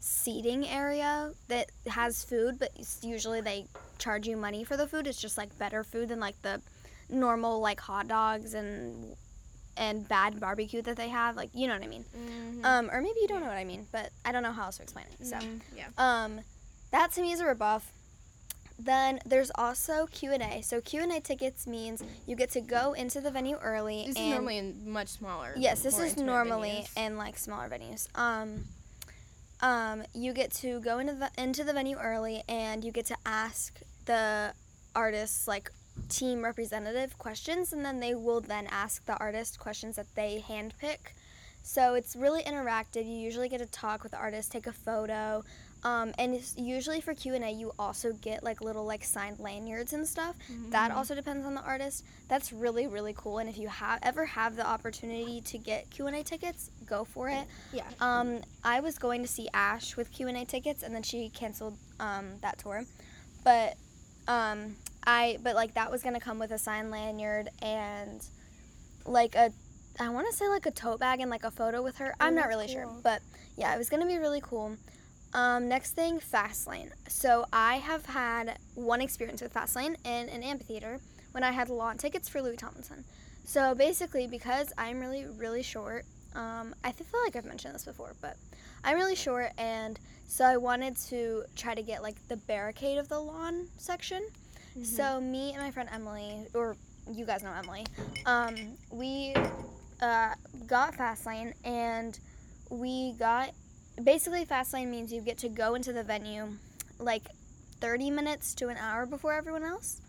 seating 0.00 0.68
area 0.68 1.32
that 1.48 1.70
has 1.86 2.22
food, 2.24 2.58
but 2.58 2.70
usually 3.02 3.40
they 3.40 3.66
charge 3.98 4.28
you 4.28 4.36
money 4.36 4.64
for 4.64 4.76
the 4.76 4.86
food. 4.86 5.06
It's 5.06 5.20
just 5.20 5.38
like 5.38 5.56
better 5.58 5.82
food 5.82 6.10
than 6.10 6.20
like 6.20 6.40
the 6.42 6.60
normal 7.08 7.60
like 7.60 7.80
hot 7.80 8.08
dogs 8.08 8.52
and 8.54 9.16
and 9.78 10.08
bad 10.08 10.40
barbecue 10.40 10.82
that 10.82 10.96
they 10.96 11.08
have. 11.08 11.36
Like 11.36 11.50
you 11.54 11.68
know 11.68 11.74
what 11.74 11.84
I 11.84 11.88
mean. 11.88 12.04
Mhm. 12.14 12.64
Um, 12.64 12.90
or 12.90 13.00
maybe 13.00 13.18
you 13.20 13.28
don't 13.28 13.40
know 13.40 13.48
what 13.48 13.56
I 13.56 13.64
mean, 13.64 13.86
but 13.92 14.10
I 14.24 14.32
don't 14.32 14.42
know 14.42 14.52
how 14.52 14.64
else 14.64 14.76
to 14.76 14.82
explain 14.82 15.06
it. 15.18 15.26
So. 15.26 15.36
Mhm, 15.36 15.60
yeah. 15.74 15.86
Um, 15.96 16.40
that 16.90 17.12
to 17.12 17.22
me 17.22 17.32
is 17.32 17.40
a 17.40 17.44
ripoff. 17.44 17.82
Then 18.78 19.20
there's 19.24 19.50
also 19.54 20.06
Q 20.06 20.32
and 20.32 20.42
A. 20.42 20.62
So 20.62 20.80
Q 20.80 21.02
and 21.02 21.12
A 21.12 21.20
tickets 21.20 21.66
means 21.66 22.02
you 22.26 22.36
get 22.36 22.50
to 22.50 22.60
go 22.60 22.92
into 22.92 23.20
the 23.20 23.30
venue 23.30 23.56
early. 23.56 24.04
This 24.06 24.16
is 24.16 24.30
normally 24.30 24.58
in 24.58 24.90
much 24.90 25.08
smaller. 25.08 25.54
yes, 25.56 25.82
this 25.82 25.98
is 25.98 26.16
normally 26.16 26.86
venues. 26.86 27.06
in 27.06 27.16
like 27.16 27.38
smaller 27.38 27.68
venues. 27.68 28.08
Um, 28.18 28.64
um, 29.62 30.02
you 30.14 30.34
get 30.34 30.52
to 30.56 30.80
go 30.80 30.98
into 30.98 31.14
the 31.14 31.30
into 31.38 31.64
the 31.64 31.72
venue 31.72 31.96
early, 31.96 32.42
and 32.48 32.84
you 32.84 32.92
get 32.92 33.06
to 33.06 33.16
ask 33.24 33.80
the 34.04 34.52
artists 34.94 35.48
like 35.48 35.70
team 36.10 36.44
representative 36.44 37.16
questions, 37.18 37.72
and 37.72 37.84
then 37.84 38.00
they 38.00 38.14
will 38.14 38.40
then 38.42 38.66
ask 38.70 39.04
the 39.06 39.16
artist 39.18 39.58
questions 39.58 39.96
that 39.96 40.06
they 40.14 40.44
handpick. 40.46 40.98
So 41.62 41.94
it's 41.94 42.14
really 42.14 42.42
interactive. 42.42 43.06
You 43.06 43.16
usually 43.16 43.48
get 43.48 43.58
to 43.58 43.66
talk 43.66 44.02
with 44.02 44.12
the 44.12 44.18
artist, 44.18 44.52
take 44.52 44.66
a 44.66 44.72
photo, 44.72 45.42
um, 45.86 46.08
and 46.18 46.34
it's 46.34 46.52
usually 46.58 47.00
for 47.00 47.14
Q 47.14 47.34
and 47.34 47.44
A, 47.44 47.50
you 47.50 47.72
also 47.78 48.12
get 48.28 48.42
like 48.42 48.60
little 48.60 48.84
like 48.84 49.04
signed 49.04 49.38
lanyards 49.38 49.92
and 49.92 50.06
stuff. 50.06 50.34
That 50.70 50.88
Mm-hmm. 50.90 50.98
also 50.98 51.14
depends 51.14 51.46
on 51.46 51.54
the 51.54 51.62
artist. 51.62 52.04
That's 52.28 52.52
really 52.52 52.86
really 52.88 53.14
cool. 53.16 53.38
And 53.38 53.48
if 53.48 53.56
you 53.56 53.68
have 53.68 54.00
ever 54.02 54.24
have 54.26 54.56
the 54.56 54.66
opportunity 54.66 55.40
to 55.52 55.56
get 55.58 55.88
Q 55.90 56.06
and 56.08 56.16
A 56.16 56.22
tickets, 56.24 56.70
go 56.86 57.04
for 57.04 57.28
it. 57.28 57.44
Yeah. 57.72 57.84
Um, 58.00 58.40
I 58.64 58.80
was 58.80 58.98
going 58.98 59.22
to 59.22 59.28
see 59.28 59.46
Ashe 59.54 59.96
with 59.96 60.10
Q 60.10 60.26
and 60.28 60.36
A 60.36 60.44
tickets, 60.44 60.82
and 60.82 60.92
then 60.94 61.02
she 61.04 61.28
canceled 61.30 61.76
um, 62.00 62.26
that 62.42 62.58
tour. 62.58 62.84
But 63.44 63.76
um, 64.26 64.74
I 65.06 65.38
but 65.44 65.54
like 65.54 65.74
that 65.74 65.88
was 65.92 66.02
gonna 66.02 66.18
come 66.20 66.38
with 66.40 66.50
a 66.50 66.58
signed 66.58 66.90
lanyard 66.90 67.48
and 67.62 68.20
like 69.04 69.36
a 69.36 69.52
I 70.00 70.08
want 70.10 70.26
to 70.30 70.36
say 70.36 70.48
like 70.48 70.66
a 70.66 70.70
tote 70.72 70.98
bag 71.00 71.20
and 71.20 71.30
like 71.30 71.44
a 71.44 71.50
photo 71.50 71.80
with 71.82 71.96
her. 71.98 72.12
I'm 72.18 72.34
not 72.34 72.48
really 72.48 72.66
sure, 72.68 72.86
but 73.04 73.20
yeah, 73.56 73.72
it 73.74 73.78
was 73.78 73.88
gonna 73.88 74.06
be 74.14 74.18
really 74.18 74.40
cool. 74.42 74.76
Um, 75.36 75.68
next 75.68 75.92
thing, 75.92 76.18
Fastlane. 76.18 76.92
So 77.08 77.44
I 77.52 77.76
have 77.76 78.06
had 78.06 78.56
one 78.74 79.02
experience 79.02 79.42
with 79.42 79.52
Fastlane 79.52 79.96
in 80.02 80.30
an 80.30 80.42
amphitheater 80.42 80.98
when 81.32 81.44
I 81.44 81.50
had 81.50 81.68
lawn 81.68 81.98
tickets 81.98 82.26
for 82.26 82.40
Louis 82.40 82.56
Tomlinson. 82.56 83.04
So 83.44 83.74
basically, 83.74 84.26
because 84.26 84.72
I'm 84.78 84.98
really 84.98 85.26
really 85.36 85.62
short, 85.62 86.06
um, 86.34 86.74
I 86.82 86.92
feel 86.92 87.20
like 87.22 87.36
I've 87.36 87.44
mentioned 87.44 87.74
this 87.74 87.84
before, 87.84 88.14
but 88.22 88.38
I'm 88.82 88.96
really 88.96 89.14
short, 89.14 89.50
and 89.58 90.00
so 90.26 90.42
I 90.46 90.56
wanted 90.56 90.96
to 91.08 91.44
try 91.54 91.74
to 91.74 91.82
get 91.82 92.02
like 92.02 92.16
the 92.28 92.38
barricade 92.38 92.96
of 92.96 93.10
the 93.10 93.20
lawn 93.20 93.66
section. 93.76 94.26
Mm-hmm. 94.70 94.84
So 94.84 95.20
me 95.20 95.52
and 95.52 95.62
my 95.62 95.70
friend 95.70 95.90
Emily, 95.92 96.46
or 96.54 96.78
you 97.12 97.26
guys 97.26 97.42
know 97.42 97.52
Emily, 97.52 97.84
um, 98.24 98.54
we 98.90 99.34
uh, 100.00 100.32
got 100.66 100.94
Fastlane, 100.94 101.52
and 101.62 102.18
we 102.70 103.12
got 103.18 103.50
basically 104.02 104.44
Fastlane 104.44 104.88
means 104.88 105.12
you 105.12 105.20
get 105.20 105.38
to 105.38 105.48
go 105.48 105.74
into 105.74 105.92
the 105.92 106.02
venue 106.02 106.48
like 106.98 107.28
30 107.80 108.10
minutes 108.10 108.54
to 108.54 108.68
an 108.68 108.76
hour 108.76 109.06
before 109.06 109.32
everyone 109.34 109.64
else, 109.64 110.00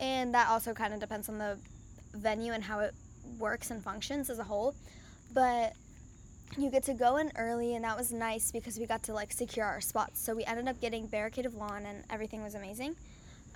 and 0.00 0.34
that 0.34 0.48
also 0.48 0.72
kind 0.72 0.94
of 0.94 1.00
depends 1.00 1.28
on 1.28 1.38
the 1.38 1.58
venue 2.12 2.52
and 2.52 2.64
how 2.64 2.80
it 2.80 2.94
works 3.38 3.70
and 3.70 3.82
functions 3.82 4.30
as 4.30 4.38
a 4.38 4.44
whole, 4.44 4.74
but 5.32 5.72
you 6.56 6.70
get 6.70 6.84
to 6.84 6.94
go 6.94 7.16
in 7.16 7.32
early 7.36 7.74
and 7.74 7.84
that 7.84 7.96
was 7.96 8.12
nice 8.12 8.52
because 8.52 8.78
we 8.78 8.86
got 8.86 9.02
to 9.02 9.12
like 9.12 9.32
secure 9.32 9.66
our 9.66 9.80
spots. 9.80 10.20
So 10.20 10.34
we 10.34 10.44
ended 10.44 10.68
up 10.68 10.80
getting 10.80 11.06
barricade 11.06 11.46
of 11.46 11.54
lawn 11.54 11.84
and 11.84 12.04
everything 12.10 12.42
was 12.42 12.54
amazing. 12.54 12.94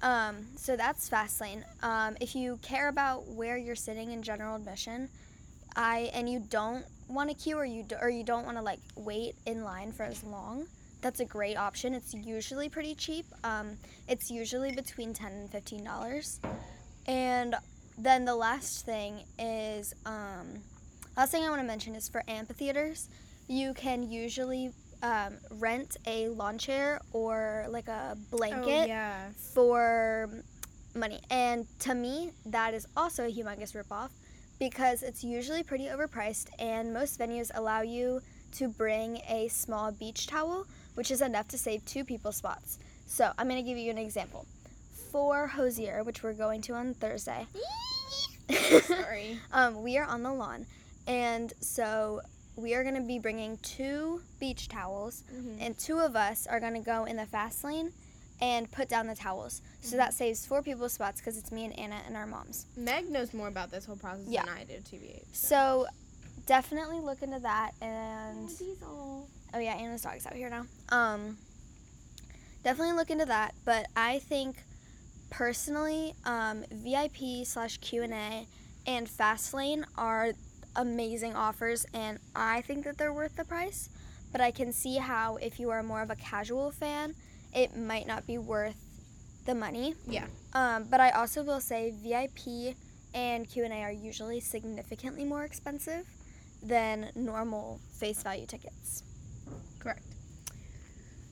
Um, 0.02 0.46
so 0.57 0.76
that's 0.76 1.11
fastlane 1.11 1.64
um, 1.83 2.16
if 2.20 2.37
you 2.37 2.59
care 2.62 2.88
about 2.88 3.26
where 3.26 3.57
you're 3.57 3.74
sitting 3.74 4.12
in 4.12 4.22
general 4.22 4.54
admission 4.54 5.09
i 5.74 6.11
and 6.14 6.31
you 6.31 6.38
don't 6.38 6.85
want 7.09 7.29
to 7.31 7.35
queue 7.35 7.57
or 7.57 7.64
you 7.64 7.83
do, 7.83 7.97
or 8.01 8.09
you 8.11 8.23
don't 8.25 8.44
want 8.44 8.57
to 8.57 8.62
like 8.62 8.81
wait 8.97 9.35
in 9.47 9.64
line 9.64 9.92
for 9.92 10.03
as 10.05 10.23
long 10.25 10.66
that's 11.01 11.21
a 11.21 11.25
great 11.25 11.57
option 11.57 11.94
it's 11.94 12.12
usually 12.12 12.68
pretty 12.68 12.94
cheap 12.94 13.25
um, 13.44 13.77
it's 14.09 14.31
usually 14.31 14.73
between 14.73 15.14
10 15.14 15.33
and 15.33 15.51
15 15.51 15.85
dollars 15.85 16.40
and 17.07 17.55
then 17.97 18.25
the 18.25 18.35
last 18.35 18.85
thing 18.85 19.21
is 19.38 19.94
um, 20.07 20.47
last 21.16 21.33
thing 21.33 21.44
I 21.44 21.49
want 21.51 21.61
to 21.62 21.66
mention 21.66 21.94
is 21.97 22.09
for 22.09 22.23
amphitheaters, 22.29 23.09
you 23.49 23.75
can 23.75 24.09
usually 24.09 24.71
um, 25.03 25.35
rent 25.51 25.97
a 26.07 26.29
lawn 26.29 26.59
chair 26.59 27.01
or 27.12 27.66
like 27.71 27.88
a 27.88 28.16
Oh, 28.16 28.37
blanket 28.37 28.88
yeah. 28.88 29.31
for 29.55 30.29
money. 30.94 31.18
And 31.31 31.66
to 31.81 31.94
me, 31.94 32.31
that 32.47 32.73
is 32.75 32.87
also 32.97 33.25
a 33.27 33.33
humongous 33.33 33.75
ripoff 33.75 34.11
because 34.59 35.03
it's 35.03 35.23
usually 35.25 35.62
pretty 35.62 35.85
overpriced, 35.87 36.49
and 36.59 36.92
most 36.92 37.18
venues 37.18 37.51
allow 37.55 37.83
you 37.83 38.21
to 38.53 38.68
bring 38.68 39.18
a 39.29 39.49
small 39.49 39.92
beach 39.92 40.27
towel, 40.27 40.66
which 40.94 41.11
is 41.11 41.21
enough 41.23 41.49
to 41.49 41.59
save 41.59 41.85
two 41.85 42.05
people's 42.05 42.37
spots. 42.37 42.79
So 43.07 43.31
I'm 43.38 43.49
going 43.49 43.62
to 43.62 43.68
give 43.68 43.79
you 43.79 43.90
an 43.90 43.99
example. 43.99 44.47
For 45.12 45.47
Hozier, 45.47 46.03
which 46.05 46.23
we're 46.23 46.33
going 46.35 46.61
to 46.62 46.75
on 46.75 46.94
Thursday, 46.94 47.47
Sorry. 48.83 49.38
um, 49.53 49.83
we 49.83 49.97
are 49.99 50.05
on 50.05 50.23
the 50.23 50.33
lawn, 50.33 50.66
And 51.07 51.53
so 51.61 52.21
we 52.57 52.75
are 52.75 52.83
going 52.83 52.97
to 52.97 53.01
be 53.03 53.18
bringing 53.18 53.57
two 53.59 54.21
beach 54.40 54.68
towels, 54.68 55.23
Mhm. 55.33 55.57
and 55.61 55.79
two 55.79 55.99
of 56.01 56.16
us 56.16 56.47
are 56.47 56.61
going 56.61 56.75
to 56.75 56.81
go 56.81 57.05
in 57.05 57.16
the 57.16 57.27
fast 57.27 57.64
lane 57.64 57.92
and 58.40 58.70
put 58.70 58.88
down 58.88 59.07
the 59.07 59.14
towels. 59.14 59.62
So 59.81 59.96
that 59.96 60.14
saves 60.14 60.46
four 60.46 60.62
people's 60.62 60.92
spots 60.92 61.20
because 61.20 61.37
it's 61.37 61.51
me 61.51 61.64
and 61.64 61.79
Anna 61.79 62.01
and 62.07 62.16
our 62.16 62.27
moms. 62.27 62.66
Meg 62.77 63.09
knows 63.11 63.33
more 63.35 63.48
about 63.48 63.70
this 63.70 63.85
whole 63.85 63.96
process 63.96 64.27
Yeah. 64.29 64.44
than 64.44 64.55
I 64.55 64.64
do, 64.64 64.74
TBH. 64.74 65.24
So 65.33 65.87
definitely 66.46 67.01
look 67.01 67.22
into 67.22 67.40
that. 67.40 67.72
And 67.81 68.48
oh 69.55 69.59
yeah, 69.59 69.74
Anna's 69.74 70.03
dog's 70.03 70.27
out 70.27 70.35
here 70.35 70.51
now. 70.51 70.66
Um, 70.90 71.37
definitely 72.62 72.94
look 72.94 73.11
into 73.11 73.24
that. 73.27 73.55
But 73.64 73.87
I 73.96 74.20
think 74.20 74.57
personally, 75.31 76.14
um, 76.24 76.64
VIP 76.70 77.44
slash 77.44 77.79
Q 77.79 78.03
and 78.03 78.14
A 78.14 78.46
and 78.87 79.07
Fastlane 79.09 79.85
are 79.96 80.33
amazing 80.77 81.35
offers, 81.35 81.85
and 81.92 82.18
I 82.37 82.61
think 82.62 82.85
that 82.85 82.98
they're 82.98 83.12
worth 83.12 83.37
the 83.37 83.44
price. 83.44 83.90
But 84.31 84.40
I 84.40 84.51
can 84.51 84.72
see 84.72 84.96
how 84.96 85.37
if 85.37 85.59
you 85.59 85.70
are 85.70 85.83
more 85.83 86.03
of 86.03 86.11
a 86.11 86.16
casual 86.16 86.70
fan, 86.70 87.14
it 87.55 87.77
might 87.77 88.07
not 88.07 88.27
be 88.27 88.39
worth 88.39 88.77
the 89.47 89.55
money. 89.55 89.95
Yeah. 90.07 90.27
Um, 90.53 90.85
but 90.91 91.01
I 91.01 91.11
also 91.11 91.43
will 91.43 91.61
say 91.61 91.93
VIP 92.03 92.77
and 93.15 93.49
Q 93.49 93.65
and 93.65 93.73
A 93.73 93.83
are 93.83 93.93
usually 93.93 94.41
significantly 94.41 95.25
more 95.25 95.45
expensive 95.45 96.07
than 96.63 97.11
normal 97.15 97.81
face 97.99 98.23
value 98.23 98.47
tickets. 98.47 99.03
Correct. 99.79 100.03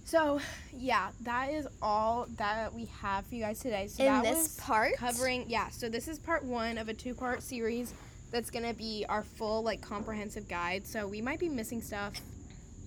So, 0.04 0.40
yeah, 0.72 1.10
that 1.22 1.50
is 1.50 1.66
all 1.82 2.28
that 2.36 2.72
we 2.72 2.84
have 3.02 3.26
for 3.26 3.34
you 3.34 3.42
guys 3.42 3.58
today. 3.58 3.88
So 3.88 4.04
In 4.04 4.12
that 4.12 4.22
this 4.22 4.36
was 4.36 4.56
part, 4.56 4.96
covering 4.96 5.46
yeah, 5.48 5.68
so 5.68 5.88
this 5.88 6.06
is 6.06 6.20
part 6.20 6.44
1 6.44 6.78
of 6.78 6.88
a 6.88 6.94
two-part 6.94 7.42
series 7.42 7.92
that's 8.30 8.50
going 8.50 8.64
to 8.64 8.74
be 8.74 9.04
our 9.08 9.24
full 9.24 9.62
like 9.62 9.80
comprehensive 9.80 10.48
guide. 10.48 10.86
So 10.86 11.08
we 11.08 11.20
might 11.20 11.40
be 11.40 11.48
missing 11.48 11.82
stuff. 11.82 12.12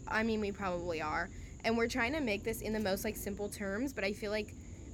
I 0.07 0.23
mean, 0.23 0.39
we 0.39 0.51
probably 0.53 1.01
are. 1.01 1.29
And 1.63 1.77
we're 1.77 1.87
trying 1.87 2.13
to 2.13 2.21
make 2.21 2.43
this 2.43 2.61
in 2.61 2.73
the 2.73 2.79
most 2.79 3.03
like 3.03 3.15
simple 3.17 3.49
terms, 3.49 3.93
but 3.93 4.03
I 4.03 4.13
feel 4.13 4.31
like 4.31 4.53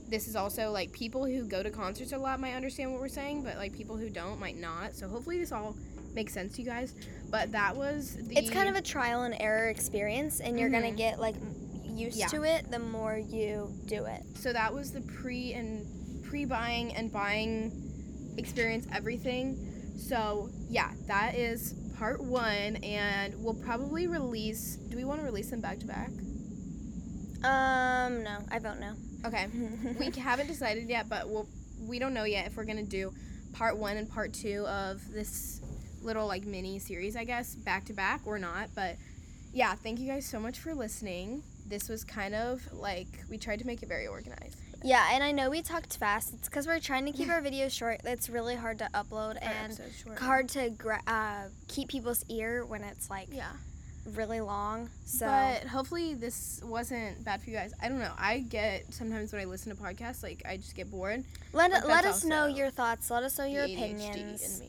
this 0.09 0.27
is 0.27 0.35
also 0.35 0.71
like 0.71 0.91
people 0.91 1.25
who 1.25 1.43
go 1.45 1.63
to 1.63 1.69
concerts 1.69 2.11
a 2.11 2.17
lot 2.17 2.39
might 2.39 2.53
understand 2.53 2.91
what 2.91 3.01
we're 3.01 3.07
saying, 3.07 3.43
but 3.43 3.57
like 3.57 3.73
people 3.73 3.97
who 3.97 4.09
don't 4.09 4.39
might 4.39 4.57
not. 4.57 4.95
So 4.95 5.07
hopefully 5.07 5.39
this 5.39 5.51
all 5.51 5.75
makes 6.13 6.33
sense 6.33 6.55
to 6.55 6.61
you 6.61 6.67
guys. 6.67 6.93
But 7.29 7.51
that 7.51 7.75
was 7.75 8.15
the 8.15 8.37
it's 8.37 8.49
kind 8.49 8.69
of 8.69 8.75
a 8.75 8.81
trial 8.81 9.23
and 9.23 9.35
error 9.39 9.67
experience, 9.69 10.39
and 10.39 10.59
you're 10.59 10.69
gonna 10.69 10.91
Mhm. 10.91 10.97
get 10.97 11.19
like 11.19 11.35
used 11.87 12.17
Yeah. 12.17 12.27
to 12.27 12.43
it 12.43 12.69
the 12.71 12.79
more 12.79 13.17
you 13.17 13.71
do 13.85 14.05
it. 14.05 14.21
so 14.35 14.51
that 14.51 14.73
was 14.73 14.91
the 14.91 15.01
pre 15.01 15.53
and 15.53 15.85
pre-buying 16.25 16.93
and 16.95 17.09
buying 17.11 17.71
experience 18.37 18.85
everything 18.93 19.57
so 19.97 20.49
yeah 20.69 20.91
that 21.07 21.35
is 21.35 21.73
part 21.97 22.21
one 22.21 22.75
and 22.83 23.33
we'll 23.41 23.53
probably 23.53 24.07
release 24.07 24.75
do 24.89 24.97
we 24.97 25.05
want 25.05 25.21
to 25.21 25.25
release 25.25 25.49
them 25.51 25.61
back 25.61 25.79
to 25.79 25.85
back 25.85 26.09
Um, 27.45 28.23
no, 28.23 28.37
I 28.51 28.59
vote 28.59 28.79
no. 28.79 28.93
okay 29.25 29.47
we 29.99 30.09
haven't 30.19 30.47
decided 30.47 30.89
yet 30.89 31.07
but 31.09 31.29
we'll 31.29 31.47
we 31.87 31.99
don't 31.99 32.13
know 32.13 32.23
yet 32.23 32.47
if 32.47 32.57
we're 32.57 32.65
gonna 32.65 32.83
do 32.83 33.11
part 33.53 33.77
one 33.77 33.97
and 33.97 34.09
part 34.09 34.33
two 34.33 34.65
of 34.67 35.01
this 35.11 35.61
little 36.01 36.27
like 36.27 36.45
mini 36.45 36.77
series 36.79 37.15
i 37.15 37.23
guess 37.23 37.55
back 37.55 37.85
to 37.85 37.93
back 37.93 38.21
or 38.25 38.37
not 38.39 38.69
but 38.75 38.95
yeah 39.53 39.73
thank 39.75 39.99
you 39.99 40.07
guys 40.07 40.25
so 40.25 40.39
much 40.39 40.59
for 40.59 40.73
listening 40.75 41.41
this 41.67 41.89
was 41.89 42.03
kind 42.03 42.35
of 42.35 42.61
like 42.73 43.07
we 43.29 43.37
tried 43.37 43.59
to 43.59 43.65
make 43.65 43.81
it 43.83 43.89
very 43.89 44.07
organized 44.07 44.57
yeah, 44.83 45.09
and 45.13 45.23
I 45.23 45.31
know 45.31 45.49
we 45.49 45.63
talked 45.63 45.97
fast. 45.97 46.31
It's 46.35 46.47
because 46.47 46.67
we're 46.67 46.79
trying 46.79 47.07
to 47.07 47.11
keep 47.11 47.27
our 47.31 47.41
videos 47.49 47.71
short. 47.71 48.01
It's 48.03 48.29
really 48.29 48.55
hard 48.55 48.77
to 48.79 48.89
upload 48.93 49.35
Our 49.41 49.49
and 49.49 49.73
episode's 49.73 49.97
short. 49.97 50.19
hard 50.19 50.49
to 50.49 50.69
gra- 50.69 51.01
uh, 51.07 51.45
keep 51.67 51.87
people's 51.89 52.23
ear 52.29 52.63
when 52.63 52.83
it's 52.83 53.09
like 53.09 53.29
yeah 53.31 53.53
really 54.13 54.41
long. 54.41 54.89
So 55.05 55.25
But 55.25 55.67
hopefully 55.67 56.13
this 56.13 56.61
wasn't 56.63 57.23
bad 57.23 57.41
for 57.41 57.49
you 57.49 57.55
guys. 57.55 57.73
I 57.81 57.89
don't 57.89 57.99
know. 57.99 58.13
I 58.17 58.39
get 58.39 58.93
sometimes 58.93 59.31
when 59.33 59.41
I 59.41 59.45
listen 59.45 59.75
to 59.75 59.81
podcasts, 59.81 60.23
like 60.23 60.41
I 60.47 60.57
just 60.57 60.75
get 60.75 60.91
bored. 60.91 61.23
let 61.53 61.71
let 61.87 62.05
us 62.05 62.23
know 62.23 62.45
your 62.45 62.69
thoughts. 62.69 63.09
Let 63.09 63.23
us 63.23 63.37
know 63.37 63.45
your 63.45 63.63
ADHD 63.65 64.09
opinions. 64.09 64.61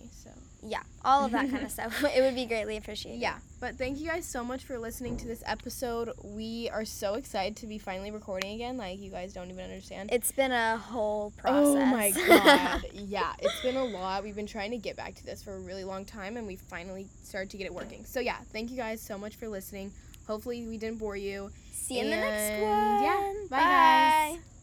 In 0.67 0.73
me. 0.75 0.75
So 0.75 0.79
Yeah, 0.79 0.83
all 1.05 1.25
of 1.25 1.33
that 1.33 1.51
kind 1.51 1.65
of 1.65 1.71
stuff. 1.77 2.05
It 2.17 2.21
would 2.21 2.35
be 2.35 2.47
greatly 2.47 2.77
appreciated. 2.77 3.21
yeah. 3.21 3.39
But 3.59 3.77
thank 3.79 3.99
you 3.99 4.07
guys 4.07 4.27
so 4.27 4.45
much 4.45 4.65
for 4.65 4.79
listening 4.79 5.17
to 5.17 5.27
this 5.27 5.43
episode. 5.47 6.11
We 6.23 6.69
are 6.73 6.85
so 6.85 7.15
excited 7.15 7.57
to 7.57 7.67
be 7.67 7.79
finally 7.79 8.11
recording 8.11 8.55
again. 8.55 8.77
Like 8.77 9.01
you 9.01 9.11
guys 9.11 9.33
don't 9.33 9.49
even 9.51 9.65
understand. 9.65 10.11
It's 10.13 10.31
been 10.33 10.53
a 10.53 10.77
whole 10.77 11.33
oh 11.39 11.41
process. 11.41 11.83
Oh 11.83 11.87
my 11.87 12.11
god. 12.27 12.85
yeah, 12.93 13.33
it's 13.39 13.63
been 13.63 13.77
a 13.77 13.85
lot. 13.85 14.23
We've 14.25 14.37
been 14.37 14.47
trying 14.47 14.73
to 14.73 14.79
get 14.79 14.97
back 14.97 15.15
to 15.15 15.25
this 15.25 15.43
for 15.43 15.55
a 15.55 15.61
really 15.61 15.85
long 15.85 16.05
time 16.05 16.37
and 16.37 16.47
we 16.47 16.57
finally 16.57 17.07
started 17.23 17.51
to 17.51 17.57
get 17.57 17.65
it 17.67 17.75
working. 17.75 18.05
So 18.05 18.21
yeah, 18.21 18.37
thank 18.53 18.71
you 18.71 18.77
guys 18.77 19.01
so 19.01 19.17
much 19.17 19.37
for 19.37 19.49
listening. 19.49 19.91
Hopefully 20.27 20.67
we 20.67 20.77
didn't 20.77 20.99
bore 20.99 21.17
you. 21.17 21.51
See 21.73 21.95
you 21.99 22.05
in 22.05 22.11
the 22.11 22.17
next 22.17 22.61
one. 22.63 23.03
yeah, 23.05 23.33
bye, 23.49 23.57
guys. 24.37 24.56